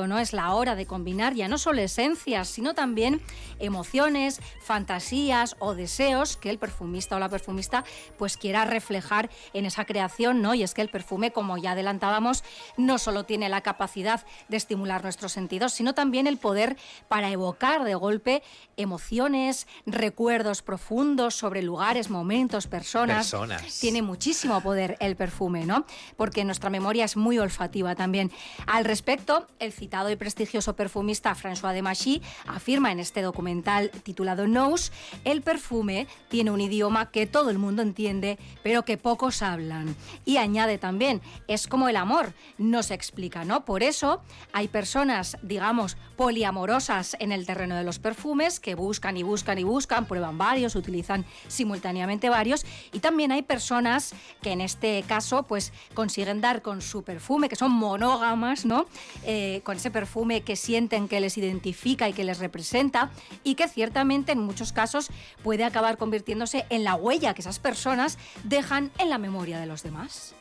¿no? 0.07 0.19
Es 0.19 0.33
la 0.33 0.53
hora 0.53 0.75
de 0.75 0.85
combinar 0.85 1.33
ya 1.33 1.47
no 1.47 1.57
solo 1.57 1.81
esencias, 1.81 2.47
sino 2.47 2.73
también 2.73 3.21
emociones, 3.59 4.41
fantasías 4.61 5.55
o 5.59 5.75
deseos 5.75 6.37
que 6.37 6.49
el 6.49 6.57
perfumista 6.57 7.15
o 7.15 7.19
la 7.19 7.29
perfumista 7.29 7.83
pues 8.17 8.37
quiera 8.37 8.65
reflejar 8.65 9.29
en 9.53 9.65
esa 9.65 9.85
creación, 9.85 10.41
¿no? 10.41 10.53
Y 10.53 10.63
es 10.63 10.73
que 10.73 10.81
el 10.81 10.89
perfume, 10.89 11.31
como 11.31 11.57
ya 11.57 11.71
adelantábamos, 11.71 12.43
no 12.77 12.97
solo 12.97 13.25
tiene 13.25 13.49
la 13.49 13.61
capacidad 13.61 14.25
de 14.47 14.57
estimular 14.57 15.03
nuestros 15.03 15.31
sentidos, 15.31 15.73
sino 15.73 15.93
también 15.93 16.27
el 16.27 16.37
poder 16.37 16.77
para 17.07 17.29
evocar 17.29 17.83
de 17.83 17.95
golpe 17.95 18.43
emociones, 18.77 19.67
recuerdos 19.85 20.61
profundos 20.61 21.35
sobre 21.35 21.61
lugares, 21.61 22.09
momentos, 22.09 22.67
personas. 22.67 23.29
Personas. 23.31 23.79
Tiene 23.79 24.01
muchísimo 24.01 24.61
poder 24.61 24.97
el 24.99 25.15
perfume, 25.15 25.65
¿no? 25.65 25.85
Porque 26.17 26.43
nuestra 26.43 26.69
memoria 26.69 27.05
es 27.05 27.17
muy 27.17 27.39
olfativa 27.39 27.95
también. 27.95 28.31
Al 28.67 28.85
respecto, 28.85 29.44
el 29.59 29.71
citado 29.71 30.09
y 30.09 30.15
prestigioso 30.15 30.75
perfumista 30.75 31.35
François 31.35 31.73
de 31.73 31.81
Machy 31.81 32.21
afirma 32.47 32.91
en 32.91 32.99
este 32.99 33.21
documental 33.21 33.91
titulado 34.03 34.47
Nose, 34.47 34.91
el 35.23 35.41
perfume 35.41 36.07
tiene 36.29 36.51
un 36.51 36.61
idioma 36.61 37.11
que 37.11 37.27
todo 37.27 37.49
el 37.49 37.57
mundo 37.57 37.81
entiende, 37.81 38.37
pero 38.63 38.83
que 38.83 38.97
pocos 38.97 39.41
hablan. 39.41 39.95
Y 40.25 40.37
añade 40.37 40.77
también, 40.77 41.21
es 41.47 41.67
como 41.67 41.89
el 41.89 41.95
amor, 41.95 42.33
no 42.57 42.83
se 42.83 42.93
explica, 42.93 43.45
¿no? 43.45 43.65
Por 43.65 43.83
eso 43.83 44.21
hay 44.53 44.67
personas, 44.67 45.37
digamos, 45.41 45.97
poliamorosas 46.15 47.15
en 47.19 47.31
el 47.31 47.45
terreno 47.45 47.75
de 47.75 47.83
los 47.83 47.99
perfumes, 47.99 48.59
que 48.59 48.75
buscan 48.75 49.17
y 49.17 49.23
buscan 49.23 49.57
y 49.57 49.63
buscan, 49.63 50.05
prueban 50.05 50.37
varios, 50.37 50.75
utilizan 50.75 51.25
simultáneamente 51.47 52.29
varios, 52.29 52.65
y 52.91 52.99
también 52.99 53.31
hay 53.31 53.41
personas 53.41 54.13
que 54.41 54.51
en 54.51 54.61
este 54.61 55.03
caso, 55.07 55.43
pues 55.43 55.73
consiguen 55.93 56.41
dar 56.41 56.61
con 56.61 56.81
su 56.81 57.03
perfume, 57.03 57.49
que 57.49 57.55
son 57.55 57.71
monógamas, 57.71 58.65
¿no? 58.65 58.85
Eh, 59.23 59.61
con 59.63 59.77
ese 59.77 59.91
perfume 59.91 60.41
que 60.41 60.55
sienten 60.55 61.07
que 61.07 61.19
les 61.19 61.37
identifica 61.37 62.09
y 62.09 62.13
que 62.13 62.23
les 62.23 62.39
representa, 62.39 63.11
y 63.43 63.55
que 63.55 63.67
ciertamente 63.67 64.31
en 64.31 64.39
muchos 64.39 64.71
casos 64.71 65.09
puede 65.43 65.63
acabar 65.63 65.97
convirtiéndose 65.97 66.65
en 66.69 66.83
la 66.83 66.95
huella 66.95 67.33
que 67.33 67.41
esas 67.41 67.59
personas 67.59 68.17
dejan 68.43 68.91
en 68.99 69.09
la 69.09 69.17
memoria 69.17 69.59
de 69.59 69.65
los 69.65 69.83
demás. 69.83 70.35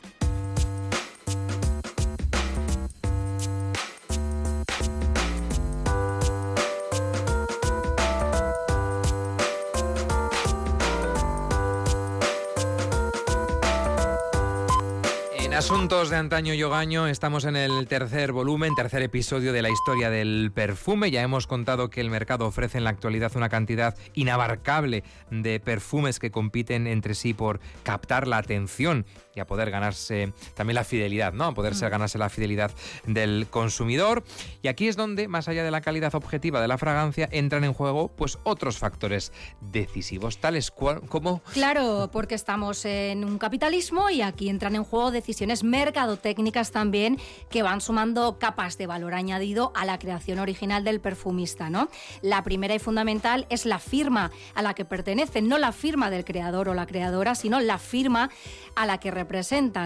Asuntos 15.65 16.11
de 16.11 16.17
antaño 16.17 16.53
y 16.53 16.61
estamos 17.09 17.43
en 17.43 17.55
el 17.55 17.87
tercer 17.87 18.31
volumen, 18.31 18.75
tercer 18.75 19.01
episodio 19.01 19.51
de 19.51 19.63
la 19.63 19.71
historia 19.71 20.11
del 20.11 20.51
perfume. 20.53 21.09
Ya 21.09 21.23
hemos 21.23 21.47
contado 21.47 21.89
que 21.89 22.01
el 22.01 22.11
mercado 22.11 22.45
ofrece 22.45 22.77
en 22.77 22.83
la 22.83 22.91
actualidad 22.91 23.31
una 23.35 23.49
cantidad 23.49 23.97
inabarcable 24.13 25.03
de 25.31 25.59
perfumes 25.59 26.19
que 26.19 26.29
compiten 26.29 26.85
entre 26.85 27.15
sí 27.15 27.33
por 27.33 27.59
captar 27.81 28.27
la 28.27 28.37
atención 28.37 29.07
y 29.35 29.39
a 29.39 29.45
poder 29.45 29.69
ganarse 29.69 30.33
también 30.53 30.75
la 30.75 30.83
fidelidad, 30.83 31.33
¿no? 31.33 31.45
A 31.45 31.53
poderse 31.53 31.85
mm. 31.85 31.89
ganarse 31.89 32.17
la 32.17 32.29
fidelidad 32.29 32.71
del 33.05 33.47
consumidor. 33.49 34.23
Y 34.61 34.69
aquí 34.69 34.87
es 34.87 34.95
donde, 34.95 35.27
más 35.27 35.47
allá 35.47 35.63
de 35.63 35.71
la 35.71 35.81
calidad 35.81 36.15
objetiva 36.15 36.61
de 36.61 36.67
la 36.67 36.77
fragancia, 36.77 37.27
entran 37.31 37.63
en 37.63 37.73
juego 37.73 38.07
pues 38.07 38.39
otros 38.43 38.77
factores 38.77 39.31
decisivos, 39.61 40.39
tales 40.39 40.71
como... 40.71 41.41
Claro, 41.53 42.09
porque 42.11 42.35
estamos 42.35 42.85
en 42.85 43.25
un 43.25 43.37
capitalismo 43.37 44.09
y 44.09 44.21
aquí 44.21 44.49
entran 44.49 44.75
en 44.75 44.83
juego 44.83 45.11
decisiones 45.11 45.63
mercadotécnicas 45.63 46.71
también 46.71 47.19
que 47.49 47.63
van 47.63 47.81
sumando 47.81 48.39
capas 48.39 48.77
de 48.77 48.87
valor 48.87 49.13
añadido 49.13 49.71
a 49.75 49.85
la 49.85 49.99
creación 49.99 50.39
original 50.39 50.83
del 50.83 51.01
perfumista, 51.01 51.69
¿no? 51.69 51.89
La 52.21 52.43
primera 52.43 52.75
y 52.75 52.79
fundamental 52.79 53.47
es 53.49 53.65
la 53.65 53.79
firma 53.79 54.31
a 54.53 54.61
la 54.61 54.73
que 54.73 54.85
pertenece, 54.85 55.41
no 55.41 55.57
la 55.57 55.71
firma 55.71 56.09
del 56.09 56.25
creador 56.25 56.69
o 56.69 56.73
la 56.73 56.85
creadora, 56.85 57.35
sino 57.35 57.59
la 57.59 57.77
firma 57.77 58.29
a 58.75 58.85
la 58.85 58.99
que 58.99 59.11
representa, 59.11 59.24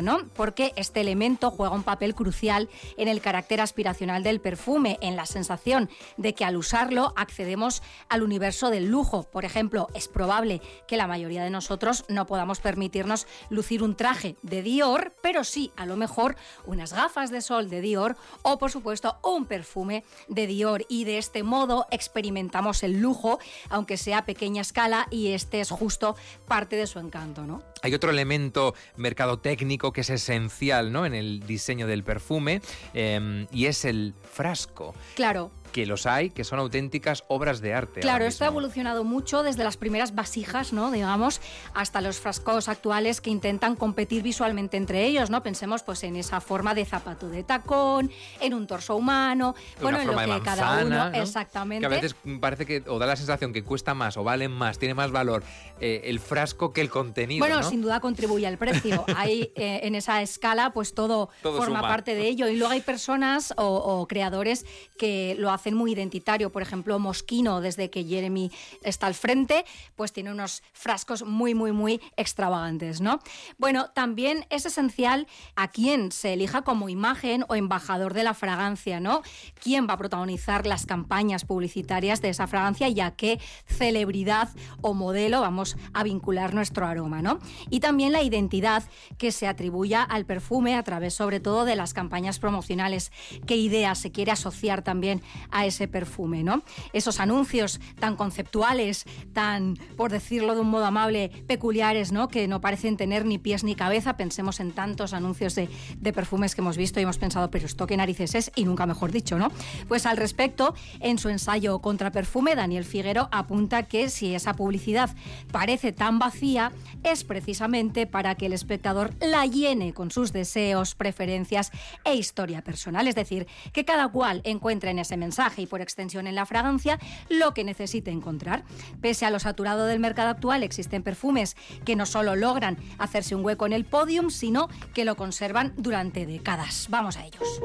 ¿no? 0.02 0.28
Porque 0.36 0.74
este 0.76 1.02
elemento 1.02 1.52
juega 1.52 1.76
un 1.76 1.84
papel 1.84 2.16
crucial 2.16 2.70
en 2.98 3.08
el 3.08 3.22
carácter 3.22 3.62
aspiracional 3.62 4.24
del 4.24 4.42
perfume, 4.42 4.98
en 5.02 5.16
la 5.16 5.26
sensación 5.26 5.90
de 6.18 6.34
que 6.34 6.46
al 6.46 6.58
usarlo 6.58 7.14
accedemos 7.16 7.82
al 8.10 8.24
universo 8.24 8.70
del 8.70 8.88
lujo. 8.88 9.24
Por 9.24 9.46
ejemplo, 9.46 9.88
es 9.94 10.08
probable 10.08 10.62
que 10.88 10.98
la 10.98 11.08
mayoría 11.08 11.44
de 11.44 11.50
nosotros 11.50 12.06
no 12.10 12.26
podamos 12.26 12.60
permitirnos 12.60 13.28
lucir 13.50 13.84
un 13.84 13.96
traje 13.96 14.36
de 14.42 14.62
Dior, 14.62 15.14
pero 15.22 15.44
sí, 15.44 15.72
a 15.76 15.86
lo 15.86 15.96
mejor, 15.96 16.36
unas 16.66 16.94
gafas 16.94 17.32
de 17.32 17.42
sol 17.42 17.70
de 17.70 17.82
Dior 17.82 18.16
o, 18.42 18.58
por 18.58 18.72
supuesto, 18.72 19.18
un 19.24 19.46
perfume 19.46 20.04
de 20.28 20.48
Dior. 20.48 20.86
Y 20.90 21.06
de 21.06 21.18
este 21.18 21.44
modo 21.44 21.88
experimentamos 21.92 22.84
el 22.84 23.00
lujo, 23.00 23.40
aunque 23.70 23.98
sea 23.98 24.20
a 24.20 24.26
pequeña 24.26 24.62
escala, 24.62 25.08
y 25.10 25.32
este 25.32 25.60
es 25.62 25.70
justo 25.70 26.16
parte 26.48 26.76
de 26.76 26.88
su 26.88 27.00
encanto, 27.00 27.46
¿no? 27.46 27.64
Hay 27.82 27.94
otro 27.94 28.12
elemento 28.12 28.76
mercado 28.98 29.29
técnico 29.38 29.94
que 29.94 30.02
es 30.02 30.10
esencial 30.10 30.92
¿no? 30.92 31.06
en 31.06 31.14
el 31.14 31.42
diseño 31.46 31.86
del 31.86 32.04
perfume 32.04 32.62
em, 32.94 33.46
y 33.52 33.66
es 33.68 33.86
el 33.86 34.14
frasco. 34.32 34.96
Claro 35.16 35.52
que 35.72 35.86
los 35.86 36.06
hay, 36.06 36.30
que 36.30 36.44
son 36.44 36.60
auténticas 36.60 37.24
obras 37.28 37.62
de 37.62 37.74
arte. 37.74 38.02
Claro, 38.02 38.26
esto 38.26 38.44
ha 38.44 38.48
evolucionado 38.48 39.04
mucho 39.04 39.44
desde 39.44 39.64
las 39.64 39.78
primeras 39.78 40.16
vasijas, 40.16 40.74
¿no? 40.74 40.92
Digamos, 40.92 41.42
hasta 41.74 42.02
los 42.02 42.20
frascos 42.20 42.68
actuales 42.68 43.22
que 43.22 43.30
intentan 43.30 43.76
competir 43.76 44.24
visualmente 44.24 44.78
entre 44.78 45.06
ellos, 45.06 45.30
¿no? 45.30 45.44
Pensemos 45.44 45.84
pues 45.84 46.04
en 46.04 46.16
esa 46.16 46.42
forma 46.42 46.74
de 46.74 46.86
zapato 46.86 47.30
de 47.30 47.44
tacón, 47.44 48.12
en 48.40 48.54
un 48.54 48.68
torso 48.68 48.96
humano, 48.96 49.56
bueno, 49.82 50.02
en 50.02 50.08
lo 50.08 50.18
que 50.18 50.42
cada 50.44 50.84
uno 50.84 51.08
exactamente. 51.14 51.88
Que 51.88 51.94
a 51.94 51.98
veces 52.02 52.16
parece 52.40 52.66
que 52.66 52.84
o 52.88 53.00
da 53.00 53.06
la 53.06 53.16
sensación 53.16 53.54
que 53.54 53.64
cuesta 53.64 53.94
más 53.94 54.18
o 54.18 54.24
valen 54.24 54.52
más, 54.52 54.80
tiene 54.80 54.94
más 54.94 55.12
valor 55.12 55.44
eh, 55.80 56.02
el 56.06 56.20
frasco 56.20 56.74
que 56.74 56.82
el 56.82 56.90
contenido. 56.90 57.46
Bueno, 57.46 57.64
sin 57.64 57.82
duda 57.82 58.00
contribuye 58.00 58.48
al 58.48 58.58
precio. 58.58 59.06
Hay 59.16 59.52
eh, 59.56 59.82
en 59.84 59.96
esa 59.96 60.22
escala, 60.22 60.74
pues 60.74 60.94
todo, 60.94 61.30
forma 61.42 61.82
parte 61.82 62.16
de 62.16 62.28
ello. 62.28 62.48
Y 62.48 62.58
luego 62.58 62.74
hay 62.74 62.82
personas 62.82 63.54
o, 63.58 63.66
o 63.66 64.08
creadores 64.08 64.66
que 64.98 65.36
lo 65.38 65.52
hacen 65.52 65.59
hacen 65.60 65.76
muy 65.76 65.92
identitario. 65.92 66.52
Por 66.52 66.62
ejemplo, 66.62 66.98
Mosquino, 67.00 67.60
desde 67.60 67.90
que 67.90 68.06
Jeremy 68.06 68.50
está 68.82 69.08
al 69.08 69.14
frente, 69.14 69.66
pues 69.96 70.14
tiene 70.14 70.32
unos 70.32 70.64
frascos 70.72 71.24
muy, 71.24 71.54
muy, 71.54 71.74
muy 71.74 72.00
extravagantes, 72.16 73.02
¿no? 73.02 73.20
Bueno, 73.58 73.90
también 73.90 74.46
es 74.50 74.66
esencial 74.66 75.28
a 75.56 75.68
quién 75.68 76.14
se 76.14 76.34
elija 76.34 76.62
como 76.62 76.88
imagen 76.88 77.44
o 77.50 77.56
embajador 77.56 78.14
de 78.14 78.24
la 78.24 78.34
fragancia, 78.34 79.02
¿no? 79.02 79.22
¿Quién 79.62 79.88
va 79.88 79.94
a 79.94 79.98
protagonizar 79.98 80.66
las 80.66 80.86
campañas 80.86 81.44
publicitarias 81.44 82.22
de 82.22 82.30
esa 82.30 82.48
fragancia 82.48 82.88
y 82.88 83.02
a 83.02 83.12
qué 83.12 83.40
celebridad 83.66 84.50
o 84.82 84.94
modelo 84.94 85.42
vamos 85.42 85.76
a 85.94 86.04
vincular 86.04 86.54
nuestro 86.54 86.86
aroma, 86.86 87.22
¿no? 87.22 87.40
Y 87.70 87.82
también 87.82 88.14
la 88.14 88.24
identidad 88.24 88.84
que 89.18 89.34
se 89.34 89.48
atribuya 89.48 90.04
al 90.04 90.26
perfume 90.26 90.76
a 90.76 90.84
través 90.84 91.14
sobre 91.14 91.42
todo 91.42 91.66
de 91.66 91.76
las 91.76 91.94
campañas 91.94 92.40
promocionales, 92.40 93.12
qué 93.46 93.58
idea 93.58 93.96
se 93.96 94.12
quiere 94.12 94.32
asociar 94.32 94.84
también 94.84 95.22
a 95.52 95.66
ese 95.66 95.88
perfume, 95.88 96.44
¿no? 96.44 96.64
Esos 96.94 97.20
anuncios 97.20 97.80
tan 98.00 98.16
conceptuales, 98.16 99.06
tan, 99.34 99.76
por 99.98 100.12
decirlo 100.12 100.56
de 100.56 100.62
un 100.62 100.70
modo 100.70 100.86
amable, 100.86 101.30
peculiares, 101.48 102.12
¿no? 102.12 102.28
Que 102.28 102.48
no 102.48 102.62
parecen 102.62 102.98
tener 102.98 103.26
ni 103.26 103.38
pies 103.38 103.64
ni 103.64 103.76
cabeza. 103.76 104.18
Pensemos 104.18 104.60
en 104.60 104.72
tantos 104.72 105.14
anuncios 105.14 105.56
de, 105.56 105.70
perfumes 106.14 106.56
que 106.56 106.62
hemos 106.62 106.76
visto 106.76 107.00
y 107.00 107.04
hemos 107.04 107.18
pensado, 107.18 107.52
pero 107.52 107.66
esto 107.66 107.88
qué 107.88 107.96
narices 107.96 108.36
es, 108.36 108.52
y 108.56 108.66
nunca 108.66 108.86
mejor 108.86 109.12
dicho, 109.12 109.38
¿no? 109.38 109.52
Pues 109.88 110.06
al 110.06 110.18
respecto, 110.18 110.74
en 111.00 111.18
su 111.18 111.30
ensayo 111.30 111.80
contra 111.80 112.12
perfume, 112.12 112.56
Daniel 112.56 112.84
Figuero 112.84 113.30
apunta 113.32 113.84
que 113.84 114.10
si 114.10 114.34
esa 114.34 114.54
publicidad 114.54 115.16
parece 115.52 115.92
tan 115.92 116.20
vacía, 116.20 116.72
es 117.04 117.24
precisamente 117.24 118.08
para 118.08 118.36
que 118.36 118.48
el 118.48 118.54
espectador 118.54 119.14
la 119.20 119.46
llene 119.46 119.94
con 119.94 120.12
sus 120.12 120.34
deseos, 120.34 120.96
preferencias 120.96 121.72
e 122.04 122.16
historia 122.16 122.64
personal. 122.64 123.08
Es 123.08 123.16
decir, 123.16 123.48
que 123.72 123.86
cada 123.86 124.10
cual 124.10 124.42
encuentre 124.44 124.92
en 124.92 125.00
ese 125.00 125.16
mensaje 125.16 125.39
y 125.58 125.66
por 125.66 125.82
extensión 125.82 126.28
en 126.28 126.36
la 126.36 126.46
fragancia 126.46 127.00
lo 127.30 127.54
que 127.54 127.64
necesite 127.64 128.12
encontrar. 128.12 128.64
Pese 129.02 129.26
a 129.26 129.30
lo 129.30 129.40
saturado 129.40 129.86
del 129.86 130.00
mercado 130.00 130.30
actual, 130.30 130.64
existen 130.64 131.04
perfumes 131.04 131.56
que 131.86 131.96
no 131.96 132.06
solo 132.06 132.36
logran 132.36 132.78
hacerse 132.98 133.36
un 133.36 133.46
hueco 133.46 133.66
en 133.66 133.74
el 133.74 133.86
podium, 133.86 134.30
sino 134.30 134.70
que 134.94 135.06
lo 135.06 135.16
conservan 135.16 135.74
durante 135.78 136.26
décadas. 136.26 136.88
Vamos 136.90 137.18
a 137.18 137.26
ellos. 137.26 137.62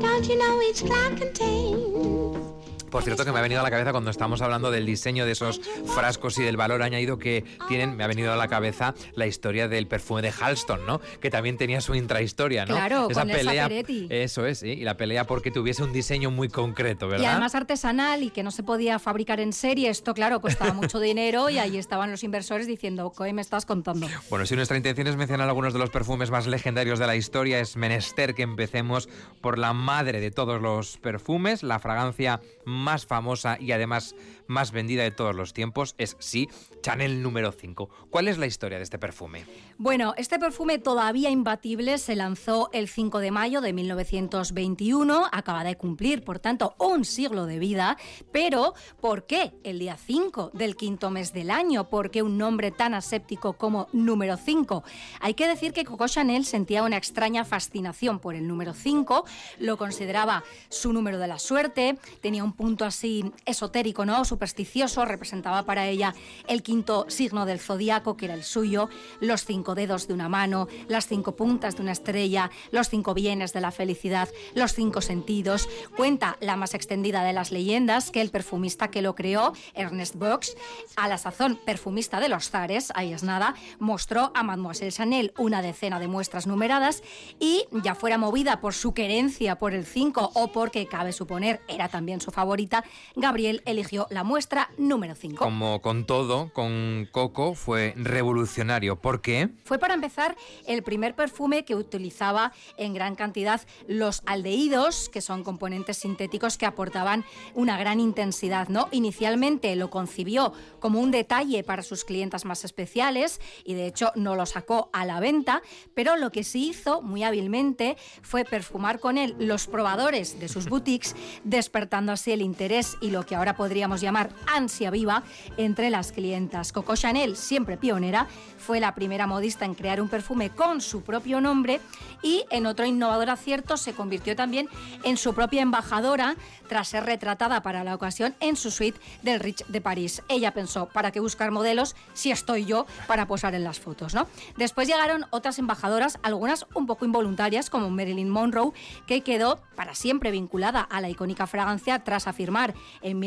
Don't 0.00 0.28
you 0.28 0.36
know 0.36 0.60
each 0.62 0.82
contains 1.18 2.59
por 2.90 3.02
cierto, 3.02 3.24
que 3.24 3.32
me 3.32 3.38
ha 3.38 3.42
venido 3.42 3.60
a 3.60 3.64
la 3.64 3.70
cabeza 3.70 3.92
cuando 3.92 4.10
estamos 4.10 4.42
hablando 4.42 4.70
del 4.70 4.86
diseño 4.86 5.24
de 5.24 5.32
esos 5.32 5.60
frascos 5.94 6.38
y 6.38 6.42
del 6.42 6.56
valor 6.56 6.82
añadido 6.82 7.18
que 7.18 7.44
tienen, 7.68 7.96
me 7.96 8.04
ha 8.04 8.06
venido 8.06 8.32
a 8.32 8.36
la 8.36 8.48
cabeza 8.48 8.94
la 9.14 9.26
historia 9.26 9.68
del 9.68 9.86
perfume 9.86 10.22
de 10.22 10.32
Halston, 10.32 10.86
¿no? 10.86 11.00
Que 11.20 11.30
también 11.30 11.56
tenía 11.56 11.80
su 11.80 11.94
intrahistoria, 11.94 12.66
¿no? 12.66 12.74
Claro, 12.74 13.08
esa 13.10 13.22
con 13.22 13.30
pelea. 13.30 13.66
Esa 13.66 14.14
eso 14.14 14.46
es, 14.46 14.58
¿sí? 14.58 14.70
y 14.70 14.84
la 14.84 14.96
pelea 14.96 15.26
porque 15.26 15.50
tuviese 15.50 15.82
un 15.82 15.92
diseño 15.92 16.30
muy 16.30 16.48
concreto, 16.48 17.08
¿verdad? 17.08 17.24
Y 17.24 17.26
además 17.26 17.54
artesanal 17.54 18.22
y 18.22 18.30
que 18.30 18.42
no 18.42 18.50
se 18.50 18.62
podía 18.62 18.98
fabricar 18.98 19.40
en 19.40 19.52
serie. 19.52 19.90
Esto, 19.90 20.14
claro, 20.14 20.40
costaba 20.40 20.72
mucho 20.72 21.00
dinero 21.00 21.50
y 21.50 21.58
ahí 21.58 21.76
estaban 21.78 22.10
los 22.10 22.24
inversores 22.24 22.66
diciendo, 22.66 23.12
¿qué 23.16 23.32
me 23.32 23.42
estás 23.42 23.66
contando? 23.66 24.06
Bueno, 24.28 24.46
si 24.46 24.56
nuestra 24.56 24.76
intención 24.76 25.06
es 25.06 25.16
mencionar 25.16 25.48
algunos 25.48 25.72
de 25.72 25.78
los 25.78 25.90
perfumes 25.90 26.30
más 26.30 26.46
legendarios 26.46 26.98
de 26.98 27.06
la 27.06 27.16
historia, 27.16 27.60
es 27.60 27.76
menester 27.76 28.34
que 28.34 28.42
empecemos 28.42 29.08
por 29.40 29.58
la 29.58 29.72
madre 29.72 30.20
de 30.20 30.30
todos 30.30 30.60
los 30.60 30.96
perfumes, 30.98 31.62
la 31.62 31.78
fragancia 31.78 32.40
más 32.64 32.79
famosa 33.06 33.56
y 33.60 33.72
además 33.72 34.14
más 34.50 34.72
vendida 34.72 35.04
de 35.04 35.12
todos 35.12 35.34
los 35.34 35.54
tiempos 35.54 35.94
es, 35.96 36.16
sí, 36.18 36.48
Chanel 36.82 37.22
número 37.22 37.52
5. 37.52 37.88
¿Cuál 38.10 38.28
es 38.28 38.36
la 38.36 38.46
historia 38.46 38.78
de 38.78 38.84
este 38.84 38.98
perfume? 38.98 39.44
Bueno, 39.78 40.12
este 40.16 40.38
perfume 40.38 40.78
todavía 40.78 41.30
imbatible 41.30 41.96
se 41.98 42.16
lanzó 42.16 42.68
el 42.72 42.88
5 42.88 43.20
de 43.20 43.30
mayo 43.30 43.60
de 43.60 43.72
1921, 43.72 45.28
acaba 45.30 45.64
de 45.64 45.76
cumplir, 45.76 46.22
por 46.24 46.38
tanto, 46.40 46.74
un 46.78 47.04
siglo 47.04 47.46
de 47.46 47.58
vida, 47.58 47.96
pero 48.32 48.74
¿por 49.00 49.24
qué 49.24 49.52
el 49.62 49.78
día 49.78 49.96
5 49.96 50.50
del 50.52 50.76
quinto 50.76 51.10
mes 51.10 51.32
del 51.32 51.50
año? 51.50 51.88
¿Por 51.88 52.10
qué 52.10 52.22
un 52.22 52.36
nombre 52.36 52.72
tan 52.72 52.92
aséptico 52.92 53.54
como 53.54 53.88
número 53.92 54.36
5? 54.36 54.82
Hay 55.20 55.34
que 55.34 55.46
decir 55.46 55.72
que 55.72 55.84
Coco 55.84 56.08
Chanel 56.08 56.44
sentía 56.44 56.82
una 56.82 56.96
extraña 56.96 57.44
fascinación 57.44 58.18
por 58.18 58.34
el 58.34 58.48
número 58.48 58.74
5, 58.74 59.24
lo 59.60 59.76
consideraba 59.78 60.42
su 60.68 60.92
número 60.92 61.18
de 61.18 61.28
la 61.28 61.38
suerte, 61.38 61.98
tenía 62.20 62.42
un 62.42 62.52
punto 62.52 62.84
así 62.84 63.32
esotérico, 63.46 64.04
¿no? 64.04 64.24
Supersticioso, 64.40 65.04
representaba 65.04 65.64
para 65.66 65.86
ella 65.86 66.14
el 66.48 66.62
quinto 66.62 67.04
signo 67.10 67.44
del 67.44 67.60
zodiaco, 67.60 68.16
que 68.16 68.24
era 68.24 68.32
el 68.32 68.42
suyo, 68.42 68.88
los 69.20 69.44
cinco 69.44 69.74
dedos 69.74 70.08
de 70.08 70.14
una 70.14 70.30
mano, 70.30 70.66
las 70.88 71.06
cinco 71.06 71.36
puntas 71.36 71.76
de 71.76 71.82
una 71.82 71.92
estrella, 71.92 72.50
los 72.70 72.88
cinco 72.88 73.12
bienes 73.12 73.52
de 73.52 73.60
la 73.60 73.70
felicidad, 73.70 74.30
los 74.54 74.72
cinco 74.72 75.02
sentidos. 75.02 75.68
Cuenta 75.94 76.38
la 76.40 76.56
más 76.56 76.72
extendida 76.72 77.22
de 77.22 77.34
las 77.34 77.50
leyendas 77.50 78.10
que 78.10 78.22
el 78.22 78.30
perfumista 78.30 78.88
que 78.90 79.02
lo 79.02 79.14
creó, 79.14 79.52
Ernest 79.74 80.14
Box, 80.14 80.56
a 80.96 81.06
la 81.06 81.18
sazón 81.18 81.60
perfumista 81.66 82.18
de 82.18 82.30
los 82.30 82.48
zares, 82.48 82.92
ahí 82.94 83.12
es 83.12 83.22
nada, 83.22 83.54
mostró 83.78 84.32
a 84.34 84.42
Mademoiselle 84.42 84.90
Chanel 84.90 85.34
una 85.36 85.60
decena 85.60 86.00
de 86.00 86.08
muestras 86.08 86.46
numeradas 86.46 87.02
y, 87.38 87.66
ya 87.82 87.94
fuera 87.94 88.16
movida 88.16 88.62
por 88.62 88.72
su 88.72 88.94
querencia 88.94 89.58
por 89.58 89.74
el 89.74 89.84
5 89.84 90.30
o 90.32 90.50
porque, 90.50 90.86
cabe 90.86 91.12
suponer, 91.12 91.60
era 91.68 91.90
también 91.90 92.22
su 92.22 92.30
favorita, 92.30 92.84
Gabriel 93.16 93.62
eligió 93.66 94.06
la 94.08 94.24
muestra 94.30 94.70
número 94.78 95.16
5. 95.16 95.44
Como 95.44 95.82
con 95.82 96.06
todo, 96.06 96.52
con 96.52 97.08
Coco 97.10 97.54
fue 97.54 97.94
revolucionario. 97.96 98.94
¿Por 98.94 99.22
qué? 99.22 99.48
Fue 99.64 99.80
para 99.80 99.94
empezar 99.94 100.36
el 100.68 100.84
primer 100.84 101.16
perfume 101.16 101.64
que 101.64 101.74
utilizaba 101.74 102.52
en 102.76 102.94
gran 102.94 103.16
cantidad 103.16 103.60
los 103.88 104.22
aldehídos, 104.26 105.08
que 105.08 105.20
son 105.20 105.42
componentes 105.42 105.96
sintéticos 105.96 106.58
que 106.58 106.66
aportaban 106.66 107.24
una 107.54 107.76
gran 107.76 107.98
intensidad, 107.98 108.68
¿no? 108.68 108.88
Inicialmente 108.92 109.74
lo 109.74 109.90
concibió 109.90 110.52
como 110.78 111.00
un 111.00 111.10
detalle 111.10 111.64
para 111.64 111.82
sus 111.82 112.04
clientas 112.04 112.44
más 112.44 112.64
especiales 112.64 113.40
y 113.64 113.74
de 113.74 113.88
hecho 113.88 114.12
no 114.14 114.36
lo 114.36 114.46
sacó 114.46 114.90
a 114.92 115.04
la 115.04 115.18
venta, 115.18 115.60
pero 115.92 116.16
lo 116.16 116.30
que 116.30 116.44
sí 116.44 116.68
hizo 116.68 117.02
muy 117.02 117.24
hábilmente 117.24 117.96
fue 118.22 118.44
perfumar 118.44 119.00
con 119.00 119.18
él 119.18 119.34
los 119.40 119.66
probadores 119.66 120.38
de 120.38 120.48
sus 120.48 120.68
boutiques, 120.68 121.16
despertando 121.42 122.12
así 122.12 122.30
el 122.30 122.42
interés 122.42 122.96
y 123.00 123.10
lo 123.10 123.26
que 123.26 123.34
ahora 123.34 123.56
podríamos 123.56 124.00
llamar 124.00 124.19
ansia 124.46 124.90
viva 124.90 125.22
entre 125.56 125.88
las 125.88 126.12
clientas. 126.12 126.72
Coco 126.72 126.96
Chanel, 126.96 127.36
siempre 127.36 127.78
pionera, 127.78 128.26
fue 128.58 128.80
la 128.80 128.94
primera 128.94 129.26
modista 129.26 129.64
en 129.64 129.74
crear 129.74 130.00
un 130.00 130.08
perfume 130.08 130.50
con 130.50 130.80
su 130.80 131.02
propio 131.02 131.40
nombre 131.40 131.80
y 132.22 132.44
en 132.50 132.66
otro 132.66 132.84
innovador 132.84 133.30
acierto 133.30 133.76
se 133.76 133.94
convirtió 133.94 134.36
también 134.36 134.68
en 135.04 135.16
su 135.16 135.34
propia 135.34 135.62
embajadora 135.62 136.36
tras 136.68 136.88
ser 136.88 137.04
retratada 137.04 137.62
para 137.62 137.82
la 137.82 137.94
ocasión 137.94 138.34
en 138.40 138.56
su 138.56 138.70
suite 138.70 139.00
del 139.22 139.40
Rich 139.40 139.66
de 139.66 139.80
París. 139.80 140.22
Ella 140.28 140.52
pensó, 140.52 140.86
¿para 140.86 141.10
qué 141.10 141.20
buscar 141.20 141.50
modelos 141.50 141.96
si 142.12 142.30
estoy 142.30 142.64
yo 142.64 142.86
para 143.06 143.26
posar 143.26 143.54
en 143.54 143.64
las 143.64 143.80
fotos? 143.80 144.14
¿no? 144.14 144.26
Después 144.56 144.86
llegaron 144.86 145.26
otras 145.30 145.58
embajadoras, 145.58 146.18
algunas 146.22 146.66
un 146.74 146.86
poco 146.86 147.04
involuntarias, 147.04 147.70
como 147.70 147.90
Marilyn 147.90 148.28
Monroe, 148.28 148.72
que 149.06 149.22
quedó 149.22 149.60
para 149.74 149.94
siempre 149.94 150.30
vinculada 150.30 150.80
a 150.80 151.00
la 151.00 151.08
icónica 151.08 151.46
fragancia 151.46 151.98
tras 152.04 152.26
afirmar 152.26 152.74
en 153.02 153.18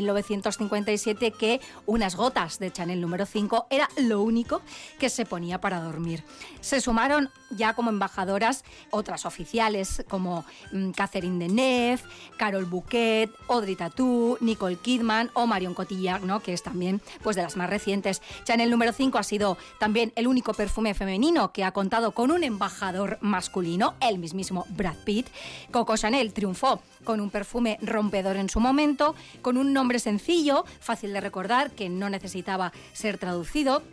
1957 0.73 1.31
que 1.31 1.61
unas 1.85 2.15
gotas 2.15 2.59
de 2.59 2.71
Chanel 2.71 3.01
número 3.01 3.25
5 3.25 3.67
era 3.69 3.89
lo 3.97 4.21
único 4.21 4.61
que 4.99 5.09
se 5.09 5.25
ponía 5.25 5.61
para 5.61 5.81
dormir. 5.81 6.23
Se 6.61 6.81
sumaron 6.81 7.29
ya 7.51 7.73
como 7.73 7.89
embajadoras 7.89 8.63
otras 8.89 9.25
oficiales 9.25 10.03
como 10.09 10.45
mm, 10.71 10.91
Catherine 10.91 11.39
Deneuve, 11.39 12.01
Carol 12.37 12.65
Bouquet, 12.65 13.29
Audrey 13.47 13.75
Tautou, 13.75 14.37
Nicole 14.41 14.77
Kidman 14.77 15.29
o 15.33 15.45
Marion 15.45 15.73
Cotillard, 15.73 16.23
¿no? 16.23 16.41
que 16.41 16.53
es 16.53 16.63
también 16.63 17.01
pues, 17.21 17.35
de 17.35 17.43
las 17.43 17.55
más 17.55 17.69
recientes. 17.69 18.21
Chanel 18.43 18.69
número 18.69 18.93
5 18.93 19.17
ha 19.17 19.23
sido 19.23 19.57
también 19.79 20.11
el 20.15 20.27
único 20.27 20.53
perfume 20.53 20.93
femenino 20.93 21.51
que 21.51 21.63
ha 21.63 21.71
contado 21.71 22.11
con 22.11 22.31
un 22.31 22.43
embajador 22.43 23.17
masculino, 23.21 23.93
el 23.99 24.17
mismísimo 24.17 24.65
Brad 24.69 24.95
Pitt. 25.05 25.27
Coco 25.71 25.95
Chanel 25.95 26.33
triunfó 26.33 26.81
con 27.03 27.19
un 27.19 27.29
perfume 27.29 27.77
rompedor 27.81 28.37
en 28.37 28.49
su 28.49 28.59
momento, 28.59 29.15
con 29.41 29.57
un 29.57 29.73
nombre 29.73 29.99
sencillo, 29.99 30.62
fácil 30.79 31.13
de 31.13 31.21
recordar, 31.21 31.71
que 31.71 31.89
no 31.89 32.09
necesitaba 32.09 32.71
ser 32.93 33.17
traducido 33.17 33.83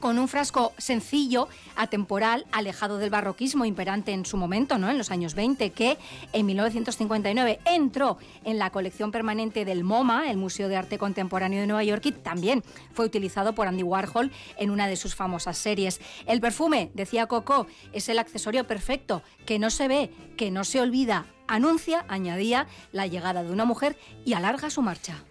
con 0.00 0.18
un 0.18 0.26
frasco 0.26 0.72
sencillo, 0.78 1.48
atemporal, 1.76 2.46
alejado 2.50 2.98
del 2.98 3.10
barroquismo 3.10 3.64
imperante 3.66 4.12
en 4.12 4.24
su 4.24 4.36
momento, 4.36 4.78
¿no? 4.78 4.90
en 4.90 4.98
los 4.98 5.10
años 5.10 5.34
20, 5.34 5.70
que 5.70 5.98
en 6.32 6.46
1959 6.46 7.60
entró 7.66 8.18
en 8.44 8.58
la 8.58 8.70
colección 8.70 9.12
permanente 9.12 9.64
del 9.64 9.84
MoMA, 9.84 10.30
el 10.30 10.38
Museo 10.38 10.68
de 10.68 10.76
Arte 10.76 10.98
Contemporáneo 10.98 11.60
de 11.60 11.66
Nueva 11.66 11.84
York, 11.84 12.06
y 12.06 12.12
también 12.12 12.64
fue 12.92 13.04
utilizado 13.04 13.54
por 13.54 13.68
Andy 13.68 13.82
Warhol 13.82 14.32
en 14.56 14.70
una 14.70 14.88
de 14.88 14.96
sus 14.96 15.14
famosas 15.14 15.58
series. 15.58 16.00
El 16.26 16.40
perfume, 16.40 16.90
decía 16.94 17.26
Coco, 17.26 17.66
es 17.92 18.08
el 18.08 18.18
accesorio 18.18 18.66
perfecto, 18.66 19.22
que 19.44 19.58
no 19.58 19.70
se 19.70 19.86
ve, 19.86 20.10
que 20.36 20.50
no 20.50 20.64
se 20.64 20.80
olvida, 20.80 21.26
anuncia, 21.46 22.06
añadía, 22.08 22.66
la 22.92 23.06
llegada 23.06 23.42
de 23.42 23.52
una 23.52 23.66
mujer 23.66 23.98
y 24.24 24.32
alarga 24.32 24.70
su 24.70 24.80
marcha. 24.80 25.24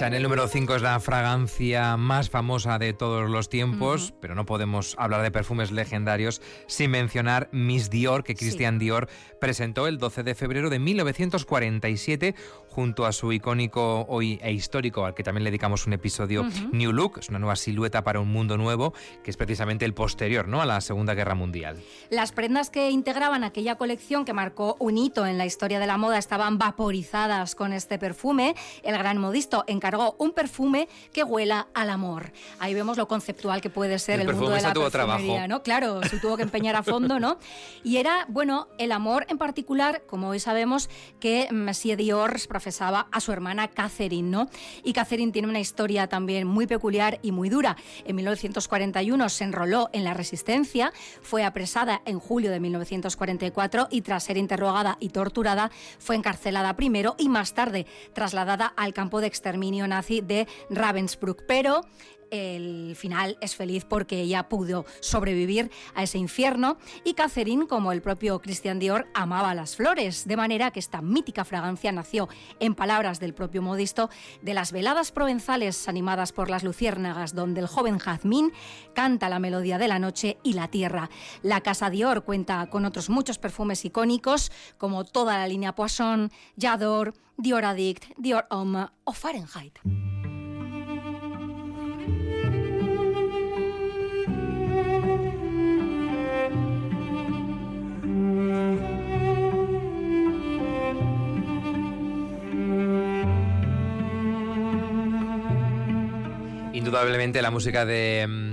Chanel 0.00 0.22
número 0.22 0.48
5 0.48 0.76
es 0.76 0.80
la 0.80 0.98
fragancia 0.98 1.98
más 1.98 2.30
famosa 2.30 2.78
de 2.78 2.94
todos 2.94 3.28
los 3.28 3.50
tiempos, 3.50 4.14
pero 4.18 4.34
no 4.34 4.46
podemos 4.46 4.94
hablar 4.98 5.20
de 5.20 5.30
perfumes 5.30 5.72
legendarios 5.72 6.40
sin 6.68 6.92
mencionar 6.92 7.50
Miss 7.52 7.90
Dior, 7.90 8.24
que 8.24 8.34
Christian 8.34 8.78
Dior 8.78 9.10
presentó 9.42 9.86
el 9.86 9.98
12 9.98 10.22
de 10.22 10.34
febrero 10.34 10.70
de 10.70 10.78
1947 10.78 12.34
junto 12.70 13.04
a 13.04 13.12
su 13.12 13.32
icónico 13.32 14.06
hoy 14.08 14.38
e 14.42 14.52
histórico, 14.52 15.04
al 15.04 15.14
que 15.14 15.22
también 15.22 15.44
le 15.44 15.50
dedicamos 15.50 15.86
un 15.86 15.92
episodio, 15.92 16.46
New 16.72 16.92
Look, 16.92 17.18
es 17.18 17.28
una 17.28 17.38
nueva 17.38 17.56
silueta 17.56 18.02
para 18.02 18.20
un 18.20 18.28
mundo 18.28 18.56
nuevo, 18.56 18.94
que 19.22 19.30
es 19.30 19.36
precisamente 19.36 19.84
el 19.84 19.92
posterior 19.92 20.48
¿no? 20.48 20.62
a 20.62 20.66
la 20.66 20.80
Segunda 20.80 21.14
Guerra 21.14 21.34
Mundial. 21.34 21.76
Las 22.08 22.32
prendas 22.32 22.70
que 22.70 22.90
integraban 22.90 23.44
aquella 23.44 23.74
colección 23.74 24.24
que 24.24 24.32
marcó 24.32 24.76
un 24.78 24.96
hito 24.96 25.26
en 25.26 25.36
la 25.36 25.44
historia 25.44 25.78
de 25.78 25.86
la 25.86 25.98
moda 25.98 26.16
estaban 26.16 26.56
vaporizadas 26.56 27.54
con 27.54 27.74
este 27.74 27.98
perfume. 27.98 28.54
El 28.82 28.96
gran 28.96 29.18
modisto 29.18 29.64
encargó 29.90 30.14
un 30.18 30.32
perfume 30.32 30.88
que 31.12 31.24
huela 31.24 31.66
al 31.74 31.90
amor. 31.90 32.32
Ahí 32.60 32.74
vemos 32.74 32.96
lo 32.96 33.08
conceptual 33.08 33.60
que 33.60 33.70
puede 33.70 33.98
ser 33.98 34.20
el, 34.20 34.32
mundo 34.32 34.50
de 34.50 34.60
la 34.60 34.72
perfumería, 34.72 35.48
¿no? 35.48 35.62
Claro, 35.62 36.00
se 36.04 36.18
tuvo 36.18 36.36
que 36.36 36.44
empeñar 36.44 36.76
a 36.76 36.82
fondo, 36.84 37.18
¿no? 37.18 37.38
Y 37.82 37.96
era, 37.96 38.24
bueno, 38.28 38.68
el 38.78 38.92
amor 38.92 39.26
en 39.28 39.38
particular, 39.38 40.02
como 40.06 40.28
hoy 40.28 40.38
sabemos, 40.38 40.88
que 41.18 41.48
Monsieur 41.50 41.96
Dior 41.96 42.36
profesaba 42.48 43.08
a 43.10 43.20
su 43.20 43.32
hermana 43.32 43.68
Catherine, 43.68 44.28
¿no? 44.28 44.48
Y 44.84 44.92
Catherine 44.92 45.32
tiene 45.32 45.48
una 45.48 45.60
historia 45.60 46.06
también 46.06 46.46
muy 46.46 46.68
peculiar 46.68 47.18
y 47.22 47.32
muy 47.32 47.48
dura. 47.48 47.76
En 48.04 48.14
1941 48.14 49.28
se 49.28 49.44
enroló 49.44 49.90
en 49.92 50.04
la 50.04 50.14
Resistencia, 50.14 50.92
fue 51.20 51.44
apresada 51.44 52.02
en 52.04 52.20
julio 52.20 52.52
de 52.52 52.60
1944 52.60 53.88
y 53.90 54.02
tras 54.02 54.22
ser 54.24 54.36
interrogada 54.36 54.96
y 55.00 55.08
torturada 55.08 55.72
fue 55.98 56.14
encarcelada 56.14 56.76
primero 56.76 57.16
y 57.18 57.28
más 57.28 57.54
tarde 57.54 57.86
trasladada 58.12 58.72
al 58.76 58.92
campo 58.92 59.20
de 59.20 59.26
exterminio 59.26 59.79
neonazi 59.80 60.20
de 60.20 60.46
Ravensbrück. 60.70 61.44
Pero 61.46 61.80
el 62.30 62.94
final 62.96 63.38
es 63.40 63.56
feliz 63.56 63.84
porque 63.84 64.20
ella 64.20 64.48
pudo 64.48 64.84
sobrevivir 65.00 65.70
a 65.94 66.02
ese 66.02 66.18
infierno 66.18 66.78
y 67.04 67.14
Catherine, 67.14 67.66
como 67.66 67.92
el 67.92 68.02
propio 68.02 68.40
Christian 68.40 68.78
Dior, 68.78 69.08
amaba 69.14 69.54
las 69.54 69.76
flores, 69.76 70.26
de 70.26 70.36
manera 70.36 70.70
que 70.70 70.80
esta 70.80 71.02
mítica 71.02 71.44
fragancia 71.44 71.92
nació, 71.92 72.28
en 72.58 72.74
palabras 72.74 73.20
del 73.20 73.34
propio 73.34 73.62
modisto, 73.62 74.10
de 74.42 74.54
las 74.54 74.72
veladas 74.72 75.12
provenzales 75.12 75.88
animadas 75.88 76.32
por 76.32 76.50
las 76.50 76.64
luciérnagas, 76.64 77.34
donde 77.34 77.60
el 77.60 77.66
joven 77.66 77.98
jazmín 77.98 78.52
canta 78.94 79.28
la 79.28 79.38
melodía 79.38 79.78
de 79.78 79.88
la 79.88 79.98
noche 79.98 80.38
y 80.42 80.54
la 80.54 80.68
tierra. 80.68 81.10
La 81.42 81.60
casa 81.60 81.90
Dior 81.90 82.24
cuenta 82.24 82.68
con 82.70 82.84
otros 82.84 83.10
muchos 83.10 83.38
perfumes 83.38 83.84
icónicos, 83.84 84.52
como 84.78 85.04
toda 85.04 85.38
la 85.38 85.48
línea 85.48 85.74
Poisson, 85.74 86.30
J'adore, 86.56 87.12
Dior 87.36 87.64
Addict, 87.64 88.04
Dior 88.16 88.46
Homme 88.50 88.88
o 89.04 89.12
Fahrenheit. 89.12 89.78
Indudablemente 106.80 107.42
la 107.42 107.50
música 107.50 107.84
de 107.84 108.26
mm, 108.26 108.49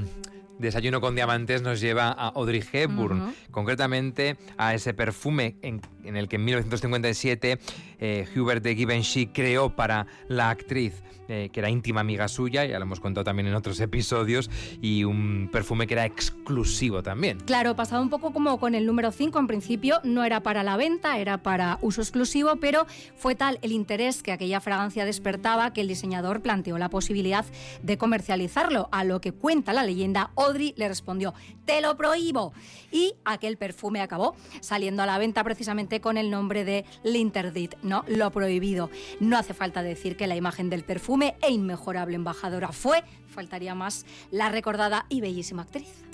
Desayuno 0.60 1.02
con 1.02 1.16
Diamantes 1.16 1.62
nos 1.62 1.80
lleva 1.80 2.08
a 2.08 2.30
Audrey 2.30 2.64
Hepburn, 2.72 3.34
concretamente 3.52 4.38
a 4.58 4.74
ese 4.74 4.94
perfume 4.94 5.58
en, 5.62 5.82
el 6.04 6.28
que 6.28 6.38
en 6.38 6.46
1957 6.46 7.60
eh, 8.00 8.28
Hubert 8.36 8.64
de 8.64 8.76
Givenchy 8.76 9.28
creó 9.28 9.76
para 9.76 10.08
la 10.28 10.50
actriz 10.50 11.04
eh, 11.30 11.50
que 11.52 11.60
era 11.60 11.70
íntima 11.70 12.00
amiga 12.00 12.30
suya, 12.30 12.64
ya 12.64 12.80
lo 12.80 12.86
hemos 12.86 13.02
contado 13.02 13.26
también 13.26 13.48
en 13.48 13.56
otros 13.56 13.82
episodios, 13.82 14.50
y 14.82 15.04
un 15.04 15.50
perfume 15.52 15.86
que 15.86 15.94
era 15.94 16.06
exclusivo 16.06 17.04
también. 17.04 17.40
Claro, 17.42 17.76
pasaba 17.76 18.02
un 18.02 18.10
poco 18.10 18.32
como 18.32 18.58
con 18.62 18.76
el 18.76 18.86
número 18.86 19.12
5, 19.12 19.38
en 19.38 19.48
principio 19.48 20.00
no 20.06 20.24
era 20.24 20.42
para 20.42 20.64
la 20.64 20.78
venta, 20.78 21.18
era 21.18 21.44
para 21.44 21.80
uso 21.82 22.00
exclusivo, 22.02 22.56
pero 22.62 22.88
fue 23.18 23.36
tal 23.36 23.60
el 23.62 23.74
interés 23.74 24.24
que 24.24 24.32
aquella 24.32 24.62
fragancia 24.62 25.04
despertaba 25.04 25.74
que 25.74 25.82
el 25.82 25.90
diseñador 25.90 26.42
planteó 26.42 26.78
la 26.78 26.90
posibilidad 26.90 27.44
de 27.84 27.98
comercializarlo, 27.98 28.88
a 28.94 29.04
lo 29.04 29.20
que 29.20 29.34
cuenta 29.34 29.74
la 29.74 29.84
leyenda, 29.84 30.32
Le 30.54 30.88
respondió, 30.88 31.34
te 31.66 31.82
lo 31.82 31.98
prohíbo. 31.98 32.54
Y 32.92 33.16
aquel 33.26 33.58
perfume 33.58 34.02
acabó 34.02 34.36
saliendo 34.62 35.04
a 35.04 35.06
la 35.06 35.18
venta 35.18 35.44
precisamente 35.44 36.00
con 36.00 36.18
el 36.18 36.32
nombre 36.32 36.64
de 36.64 36.86
Linterdit, 37.04 37.76
¿no? 37.84 38.04
Lo 38.08 38.32
prohibido. 38.32 38.90
No 39.20 39.38
hace 39.38 39.54
falta 39.54 39.84
decir 39.84 40.16
que 40.16 40.28
la 40.28 40.36
imagen 40.36 40.70
del 40.70 40.84
perfume 40.84 41.36
e 41.42 41.52
inmejorable 41.52 42.16
embajadora 42.16 42.72
fue, 42.72 43.04
faltaría 43.28 43.76
más, 43.76 44.06
la 44.32 44.50
recordada 44.50 45.06
y 45.10 45.22
bellísima 45.22 45.64
actriz. 45.64 46.06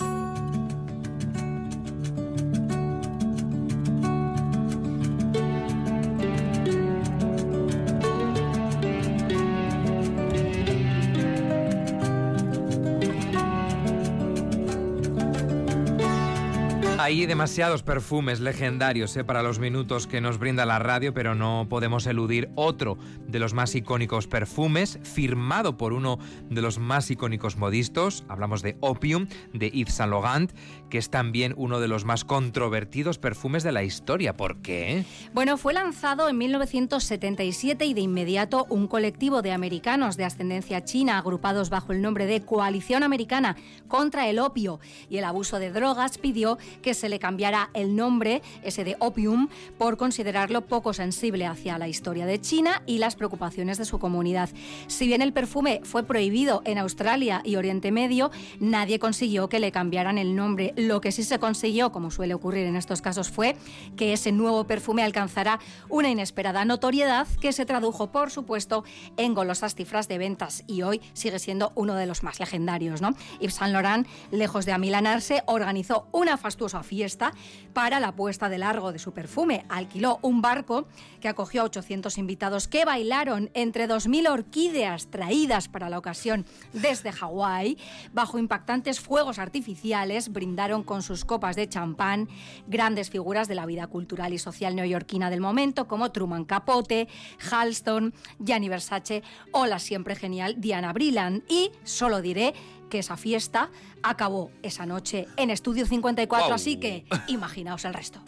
Hay 17.04 17.26
demasiados 17.26 17.82
perfumes 17.82 18.40
legendarios 18.40 19.14
eh, 19.18 19.24
para 19.24 19.42
los 19.42 19.58
minutos 19.58 20.06
que 20.06 20.22
nos 20.22 20.38
brinda 20.38 20.64
la 20.64 20.78
radio, 20.78 21.12
pero 21.12 21.34
no 21.34 21.66
podemos 21.68 22.06
eludir 22.06 22.48
otro 22.54 22.96
de 23.26 23.38
los 23.38 23.52
más 23.52 23.74
icónicos 23.74 24.26
perfumes, 24.26 24.98
firmado 25.02 25.76
por 25.76 25.92
uno 25.92 26.18
de 26.48 26.62
los 26.62 26.78
más 26.78 27.10
icónicos 27.10 27.58
modistos. 27.58 28.24
Hablamos 28.26 28.62
de 28.62 28.78
Opium, 28.80 29.26
de 29.52 29.70
Yves 29.70 29.92
Saint 29.92 30.12
Laurent, 30.12 30.50
que 30.88 30.96
es 30.96 31.10
también 31.10 31.52
uno 31.58 31.78
de 31.78 31.88
los 31.88 32.06
más 32.06 32.24
controvertidos 32.24 33.18
perfumes 33.18 33.64
de 33.64 33.72
la 33.72 33.82
historia. 33.82 34.34
¿Por 34.34 34.62
qué? 34.62 35.04
Bueno, 35.34 35.58
fue 35.58 35.74
lanzado 35.74 36.30
en 36.30 36.38
1977 36.38 37.84
y 37.84 37.92
de 37.92 38.00
inmediato 38.00 38.64
un 38.70 38.88
colectivo 38.88 39.42
de 39.42 39.52
americanos 39.52 40.16
de 40.16 40.24
ascendencia 40.24 40.84
china 40.84 41.18
agrupados 41.18 41.68
bajo 41.68 41.92
el 41.92 42.00
nombre 42.00 42.24
de 42.24 42.40
Coalición 42.46 43.02
Americana 43.02 43.56
contra 43.88 44.26
el 44.26 44.38
opio 44.38 44.80
y 45.10 45.18
el 45.18 45.24
abuso 45.24 45.58
de 45.58 45.70
drogas 45.70 46.16
pidió 46.16 46.56
que 46.80 46.93
se 46.94 47.08
le 47.08 47.18
cambiara 47.18 47.70
el 47.74 47.96
nombre, 47.96 48.42
ese 48.62 48.84
de 48.84 48.96
opium, 48.98 49.48
por 49.78 49.96
considerarlo 49.96 50.62
poco 50.62 50.92
sensible 50.92 51.46
hacia 51.46 51.78
la 51.78 51.88
historia 51.88 52.26
de 52.26 52.40
China 52.40 52.82
y 52.86 52.98
las 52.98 53.16
preocupaciones 53.16 53.78
de 53.78 53.84
su 53.84 53.98
comunidad. 53.98 54.48
Si 54.86 55.06
bien 55.06 55.22
el 55.22 55.32
perfume 55.32 55.80
fue 55.84 56.04
prohibido 56.04 56.62
en 56.64 56.78
Australia 56.78 57.42
y 57.44 57.56
Oriente 57.56 57.92
Medio, 57.92 58.30
nadie 58.60 58.98
consiguió 58.98 59.48
que 59.48 59.60
le 59.60 59.72
cambiaran 59.72 60.18
el 60.18 60.36
nombre. 60.36 60.72
Lo 60.76 61.00
que 61.00 61.12
sí 61.12 61.22
se 61.22 61.38
consiguió, 61.38 61.92
como 61.92 62.10
suele 62.10 62.34
ocurrir 62.34 62.66
en 62.66 62.76
estos 62.76 63.02
casos, 63.02 63.30
fue 63.30 63.56
que 63.96 64.12
ese 64.12 64.32
nuevo 64.32 64.64
perfume 64.64 65.02
alcanzara 65.02 65.60
una 65.88 66.10
inesperada 66.10 66.64
notoriedad 66.64 67.26
que 67.40 67.52
se 67.52 67.66
tradujo, 67.66 68.12
por 68.12 68.30
supuesto, 68.30 68.84
en 69.16 69.34
golosas 69.34 69.74
cifras 69.74 70.08
de 70.08 70.18
ventas 70.18 70.64
y 70.66 70.82
hoy 70.82 71.00
sigue 71.12 71.38
siendo 71.38 71.72
uno 71.74 71.94
de 71.94 72.06
los 72.06 72.22
más 72.22 72.40
legendarios. 72.40 73.00
Yves 73.40 73.54
Saint 73.54 73.72
Laurent, 73.72 74.06
lejos 74.30 74.66
de 74.66 74.72
amilanarse, 74.72 75.42
organizó 75.46 76.06
una 76.12 76.36
fastuosa 76.36 76.82
fiesta 76.84 77.32
para 77.72 77.98
la 77.98 78.12
puesta 78.12 78.48
de 78.48 78.58
largo 78.58 78.92
de 78.92 79.00
su 79.00 79.12
perfume. 79.12 79.64
Alquiló 79.68 80.20
un 80.22 80.40
barco 80.40 80.86
que 81.20 81.28
acogió 81.28 81.62
a 81.62 81.64
800 81.64 82.16
invitados 82.18 82.68
que 82.68 82.84
bailaron 82.84 83.50
entre 83.54 83.88
2.000 83.88 84.30
orquídeas 84.30 85.08
traídas 85.08 85.68
para 85.68 85.88
la 85.88 85.98
ocasión 85.98 86.46
desde 86.72 87.10
Hawái. 87.10 87.78
Bajo 88.12 88.38
impactantes 88.38 89.00
fuegos 89.00 89.38
artificiales 89.38 90.32
brindaron 90.32 90.84
con 90.84 91.02
sus 91.02 91.24
copas 91.24 91.56
de 91.56 91.68
champán 91.68 92.28
grandes 92.66 93.10
figuras 93.10 93.48
de 93.48 93.54
la 93.54 93.66
vida 93.66 93.86
cultural 93.86 94.32
y 94.32 94.38
social 94.38 94.76
neoyorquina 94.76 95.30
del 95.30 95.40
momento 95.40 95.88
como 95.88 96.12
Truman 96.12 96.44
Capote, 96.44 97.08
Halston, 97.50 98.14
Gianni 98.38 98.68
Versace 98.68 99.22
o 99.52 99.66
la 99.66 99.78
siempre 99.78 100.14
genial 100.14 100.56
Diana 100.58 100.92
Brilland. 100.92 101.42
Y 101.48 101.72
solo 101.82 102.20
diré 102.20 102.54
que 102.88 102.98
esa 102.98 103.16
fiesta 103.16 103.70
acabó 104.02 104.50
esa 104.62 104.86
noche 104.86 105.26
en 105.36 105.50
Estudio 105.50 105.86
54, 105.86 106.54
así 106.54 106.76
que 106.78 107.04
imaginaos 107.28 107.84
el 107.84 107.94
resto. 107.94 108.20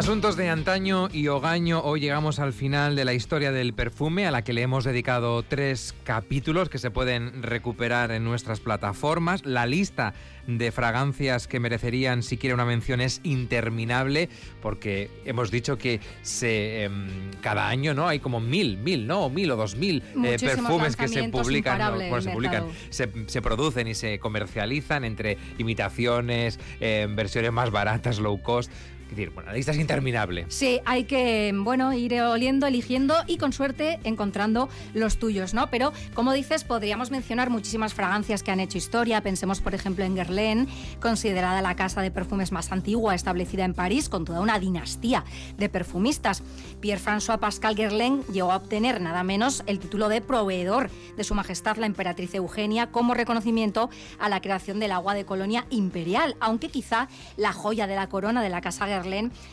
Asuntos 0.00 0.34
de 0.34 0.48
antaño 0.48 1.08
y 1.12 1.28
hogaño, 1.28 1.82
hoy 1.82 2.00
llegamos 2.00 2.38
al 2.38 2.54
final 2.54 2.96
de 2.96 3.04
la 3.04 3.12
historia 3.12 3.52
del 3.52 3.74
perfume, 3.74 4.26
a 4.26 4.30
la 4.30 4.40
que 4.40 4.54
le 4.54 4.62
hemos 4.62 4.84
dedicado 4.84 5.42
tres 5.42 5.94
capítulos 6.04 6.70
que 6.70 6.78
se 6.78 6.90
pueden 6.90 7.42
recuperar 7.42 8.10
en 8.10 8.24
nuestras 8.24 8.60
plataformas. 8.60 9.44
La 9.44 9.66
lista 9.66 10.14
de 10.46 10.72
fragancias 10.72 11.46
que 11.46 11.60
merecerían 11.60 12.22
siquiera 12.22 12.54
una 12.54 12.64
mención 12.64 13.02
es 13.02 13.20
interminable, 13.24 14.30
porque 14.62 15.10
hemos 15.26 15.50
dicho 15.50 15.76
que 15.76 16.00
se, 16.22 16.84
em, 16.84 17.30
cada 17.42 17.68
año 17.68 17.92
no 17.92 18.08
hay 18.08 18.20
como 18.20 18.40
mil, 18.40 18.78
mil, 18.78 19.06
no, 19.06 19.28
mil 19.28 19.50
o 19.50 19.56
dos 19.56 19.76
mil 19.76 20.02
eh, 20.24 20.38
perfumes 20.40 20.96
que 20.96 21.08
se 21.08 21.28
publican, 21.28 21.98
se, 22.22 22.30
publican 22.30 22.64
se, 22.88 23.42
producen 23.42 23.86
y 23.86 23.94
se 23.94 24.18
comercializan 24.18 25.04
entre 25.04 25.36
imitaciones, 25.58 26.58
eh, 26.80 27.06
versiones 27.10 27.52
más 27.52 27.70
baratas, 27.70 28.18
low 28.18 28.40
cost. 28.40 28.72
Es 29.10 29.16
decir, 29.16 29.30
bueno, 29.30 29.48
la 29.50 29.56
lista 29.56 29.72
es 29.72 29.78
interminable. 29.78 30.46
Sí, 30.46 30.80
hay 30.84 31.02
que, 31.02 31.52
bueno, 31.52 31.92
ir 31.92 32.20
oliendo, 32.22 32.68
eligiendo 32.68 33.16
y 33.26 33.38
con 33.38 33.52
suerte 33.52 33.98
encontrando 34.04 34.68
los 34.94 35.18
tuyos, 35.18 35.52
¿no? 35.52 35.68
Pero, 35.68 35.92
como 36.14 36.32
dices, 36.32 36.62
podríamos 36.62 37.10
mencionar 37.10 37.50
muchísimas 37.50 37.92
fragancias 37.92 38.44
que 38.44 38.52
han 38.52 38.60
hecho 38.60 38.78
historia. 38.78 39.20
Pensemos, 39.20 39.60
por 39.60 39.74
ejemplo, 39.74 40.04
en 40.04 40.14
Guerlain, 40.14 40.68
considerada 41.00 41.60
la 41.60 41.74
casa 41.74 42.02
de 42.02 42.12
perfumes 42.12 42.52
más 42.52 42.70
antigua 42.70 43.16
establecida 43.16 43.64
en 43.64 43.74
París, 43.74 44.08
con 44.08 44.24
toda 44.24 44.40
una 44.40 44.60
dinastía 44.60 45.24
de 45.58 45.68
perfumistas. 45.68 46.44
Pierre-François 46.80 47.40
Pascal 47.40 47.74
Guerlain 47.74 48.22
llegó 48.32 48.52
a 48.52 48.56
obtener 48.58 49.00
nada 49.00 49.24
menos 49.24 49.64
el 49.66 49.80
título 49.80 50.08
de 50.08 50.20
proveedor 50.20 50.88
de 51.16 51.24
Su 51.24 51.34
Majestad 51.34 51.78
la 51.78 51.86
Emperatriz 51.86 52.32
Eugenia 52.36 52.92
como 52.92 53.14
reconocimiento 53.14 53.90
a 54.20 54.28
la 54.28 54.40
creación 54.40 54.78
del 54.78 54.92
agua 54.92 55.14
de 55.14 55.24
colonia 55.24 55.66
imperial, 55.70 56.36
aunque 56.38 56.68
quizá 56.68 57.08
la 57.36 57.52
joya 57.52 57.88
de 57.88 57.96
la 57.96 58.08
corona 58.08 58.40
de 58.40 58.50
la 58.50 58.60
Casa 58.60 58.86
Guerlain 58.86 58.99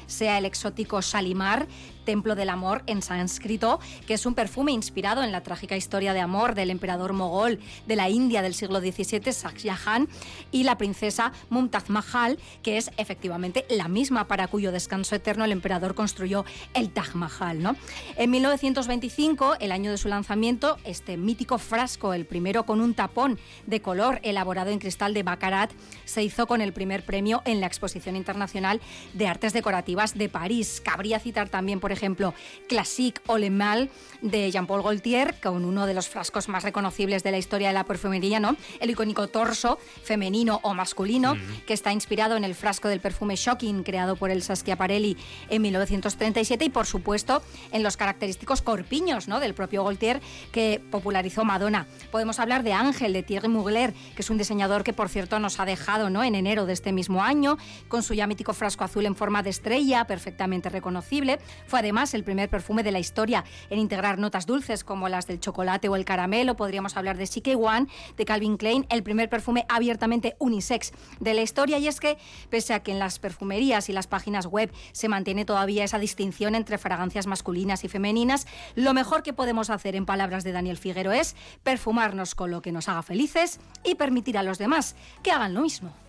Sea 0.08 0.38
el 0.38 0.46
exótico 0.46 1.02
Shalimar, 1.02 1.68
Templo 2.08 2.36
del 2.36 2.50
Amor 2.50 2.84
en 2.88 3.02
sánscrito, 3.02 3.82
que 4.08 4.14
es 4.14 4.26
un 4.26 4.34
perfume 4.34 4.72
inspirado 4.72 5.24
en 5.24 5.34
la 5.34 5.44
trágica 5.44 5.76
historia 5.76 6.14
de 6.14 6.22
amor 6.22 6.56
del 6.56 6.70
emperador 6.70 7.12
mogol 7.12 7.60
de 7.86 7.96
la 7.98 8.10
India 8.10 8.42
del 8.42 8.54
siglo 8.54 8.80
XVII, 8.80 9.20
Shah 9.34 9.76
Jahan, 9.76 10.08
y 10.50 10.64
la 10.64 10.78
princesa 10.78 11.34
Mumtaz 11.50 11.90
Mahal, 11.90 12.40
que 12.64 12.78
es 12.78 12.92
efectivamente 12.96 13.66
la 13.70 13.90
misma 13.90 14.26
para 14.26 14.48
cuyo 14.48 14.72
descanso 14.72 15.16
eterno 15.16 15.44
el 15.44 15.52
emperador 15.52 15.96
construyó 15.96 16.46
el 16.74 16.92
Taj 16.92 17.14
Mahal. 17.14 17.62
¿no? 17.62 17.76
En 18.16 18.32
1925, 18.32 19.56
el 19.60 19.74
año 19.74 19.92
de 19.92 19.98
su 19.98 20.08
lanzamiento, 20.08 20.78
este 20.86 21.18
mítico 21.18 21.58
frasco, 21.58 22.14
el 22.14 22.26
primero 22.26 22.66
con 22.66 22.80
un 22.80 22.94
tapón 22.94 23.38
de 23.66 23.82
color 23.82 24.22
elaborado 24.24 24.70
en 24.70 24.80
cristal 24.80 25.14
de 25.14 25.24
Baccarat, 25.24 25.72
se 26.06 26.24
hizo 26.24 26.48
con 26.48 26.62
el 26.62 26.72
primer 26.72 27.04
premio 27.04 27.42
en 27.44 27.60
la 27.60 27.68
Exposición 27.68 28.16
Internacional 28.16 28.80
de 29.14 29.28
Artes 29.38 29.54
Decorativas 29.54 30.18
de 30.18 30.30
París. 30.30 30.82
Cabría 30.84 31.20
citar 31.20 31.48
también, 31.48 31.80
por 31.80 31.92
ejemplo, 31.92 32.34
Classique 32.68 33.22
o 33.28 33.38
Le 33.38 33.52
Mal 33.52 33.92
de 34.24 34.50
Jean-Paul 34.50 34.82
Gaultier, 34.82 35.36
con 35.40 35.64
uno 35.64 35.86
de 35.86 35.94
los 35.94 36.10
frascos 36.10 36.50
más 36.50 36.64
reconocibles 36.64 37.22
de 37.22 37.30
la 37.30 37.38
historia 37.38 37.68
de 37.68 37.76
la 37.76 37.84
perfumería, 37.84 38.40
¿no? 38.40 38.56
El 38.80 38.90
icónico 38.90 39.28
torso 39.28 39.78
femenino 40.04 40.60
o 40.64 40.74
masculino, 40.74 41.38
que 41.68 41.76
está 41.76 41.94
inspirado 41.94 42.36
en 42.36 42.46
el 42.46 42.56
frasco 42.56 42.88
del 42.88 43.00
perfume 43.00 43.36
Shocking 43.36 43.84
creado 43.84 44.16
por 44.16 44.32
el 44.32 44.42
Schiaparelli 44.42 45.16
en 45.52 45.62
1937 45.62 46.66
y, 46.66 46.70
por 46.70 46.88
supuesto, 46.88 47.44
en 47.72 47.84
los 47.84 47.96
característicos 47.96 48.64
corpiños, 48.64 49.28
¿no? 49.28 49.40
Del 49.40 49.54
propio 49.54 49.84
Gaultier 49.84 50.20
que 50.52 50.82
popularizó 50.90 51.46
Madonna. 51.46 51.86
Podemos 52.10 52.40
hablar 52.40 52.64
de 52.64 52.74
Ángel 52.74 53.14
de 53.14 53.22
Thierry 53.22 53.50
Mugler, 53.50 53.94
que 54.16 54.24
es 54.24 54.32
un 54.32 54.40
diseñador 54.40 54.84
que, 54.84 54.94
por 54.94 55.10
cierto, 55.10 55.38
nos 55.38 55.60
ha 55.60 55.66
dejado, 55.66 56.10
¿no? 56.10 56.24
En 56.24 56.34
enero 56.34 56.66
de 56.66 56.74
este 56.74 56.92
mismo 56.92 57.22
año, 57.22 57.60
con 57.88 58.02
su 58.02 58.16
ya 58.16 58.26
mítico 58.26 58.54
frasco 58.54 58.84
azul 58.84 59.06
en 59.06 59.16
forma 59.16 59.27
de 59.28 59.50
estrella, 59.50 60.06
perfectamente 60.08 60.70
reconocible. 60.70 61.40
Fue 61.68 61.80
además 61.80 62.14
el 62.14 62.24
primer 62.24 62.50
perfume 62.50 62.82
de 62.82 62.92
la 62.92 63.00
historia 63.00 63.44
en 63.70 63.80
integrar 63.80 64.18
notas 64.18 64.46
dulces 64.46 64.84
como 64.84 65.10
las 65.10 65.28
del 65.28 65.40
chocolate 65.40 65.90
o 65.90 65.96
el 65.96 66.06
caramelo. 66.06 66.56
Podríamos 66.56 66.96
hablar 66.96 67.18
de 67.18 67.28
CK 67.28 67.58
One, 67.60 67.88
de 68.16 68.26
Calvin 68.26 68.58
Klein, 68.58 68.86
el 68.90 69.04
primer 69.04 69.30
perfume 69.30 69.66
abiertamente 69.70 70.36
unisex 70.40 70.94
de 71.20 71.34
la 71.34 71.42
historia. 71.42 71.78
Y 71.78 71.88
es 71.88 72.00
que, 72.00 72.18
pese 72.50 72.74
a 72.74 72.82
que 72.82 72.92
en 72.92 73.00
las 73.00 73.20
perfumerías 73.20 73.90
y 73.90 73.94
las 73.94 74.08
páginas 74.08 74.46
web 74.46 74.72
se 74.94 75.10
mantiene 75.10 75.46
todavía 75.46 75.84
esa 75.84 76.00
distinción 76.00 76.56
entre 76.56 76.78
fragancias 76.78 77.28
masculinas 77.28 77.84
y 77.84 77.90
femeninas, 77.90 78.48
lo 78.76 78.94
mejor 78.94 79.24
que 79.24 79.34
podemos 79.34 79.70
hacer, 79.70 79.96
en 79.96 80.06
palabras 80.06 80.44
de 80.44 80.54
Daniel 80.54 80.78
Figuero, 80.78 81.12
es 81.12 81.36
perfumarnos 81.64 82.34
con 82.34 82.52
lo 82.52 82.62
que 82.62 82.72
nos 82.72 82.88
haga 82.88 83.04
felices 83.04 83.60
y 83.84 83.96
permitir 83.96 84.38
a 84.38 84.44
los 84.44 84.58
demás 84.58 84.96
que 85.22 85.32
hagan 85.32 85.54
lo 85.54 85.62
mismo. 85.62 86.07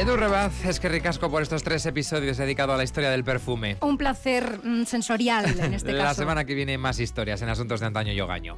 Edu 0.00 0.16
Rebaz, 0.16 0.64
es 0.64 0.80
que 0.80 0.88
ricasco 0.88 1.30
por 1.30 1.42
estos 1.42 1.62
tres 1.62 1.84
episodios 1.84 2.38
dedicados 2.38 2.72
a 2.72 2.78
la 2.78 2.84
historia 2.84 3.10
del 3.10 3.22
perfume. 3.22 3.76
Un 3.82 3.98
placer 3.98 4.58
mm, 4.64 4.84
sensorial 4.84 5.44
en 5.60 5.74
este 5.74 5.92
La 5.92 6.04
caso. 6.04 6.22
semana 6.22 6.46
que 6.46 6.54
viene 6.54 6.78
más 6.78 6.98
historias 6.98 7.42
en 7.42 7.50
Asuntos 7.50 7.80
de 7.80 7.86
Antaño 7.86 8.10
y 8.14 8.18
Ogaño. 8.22 8.56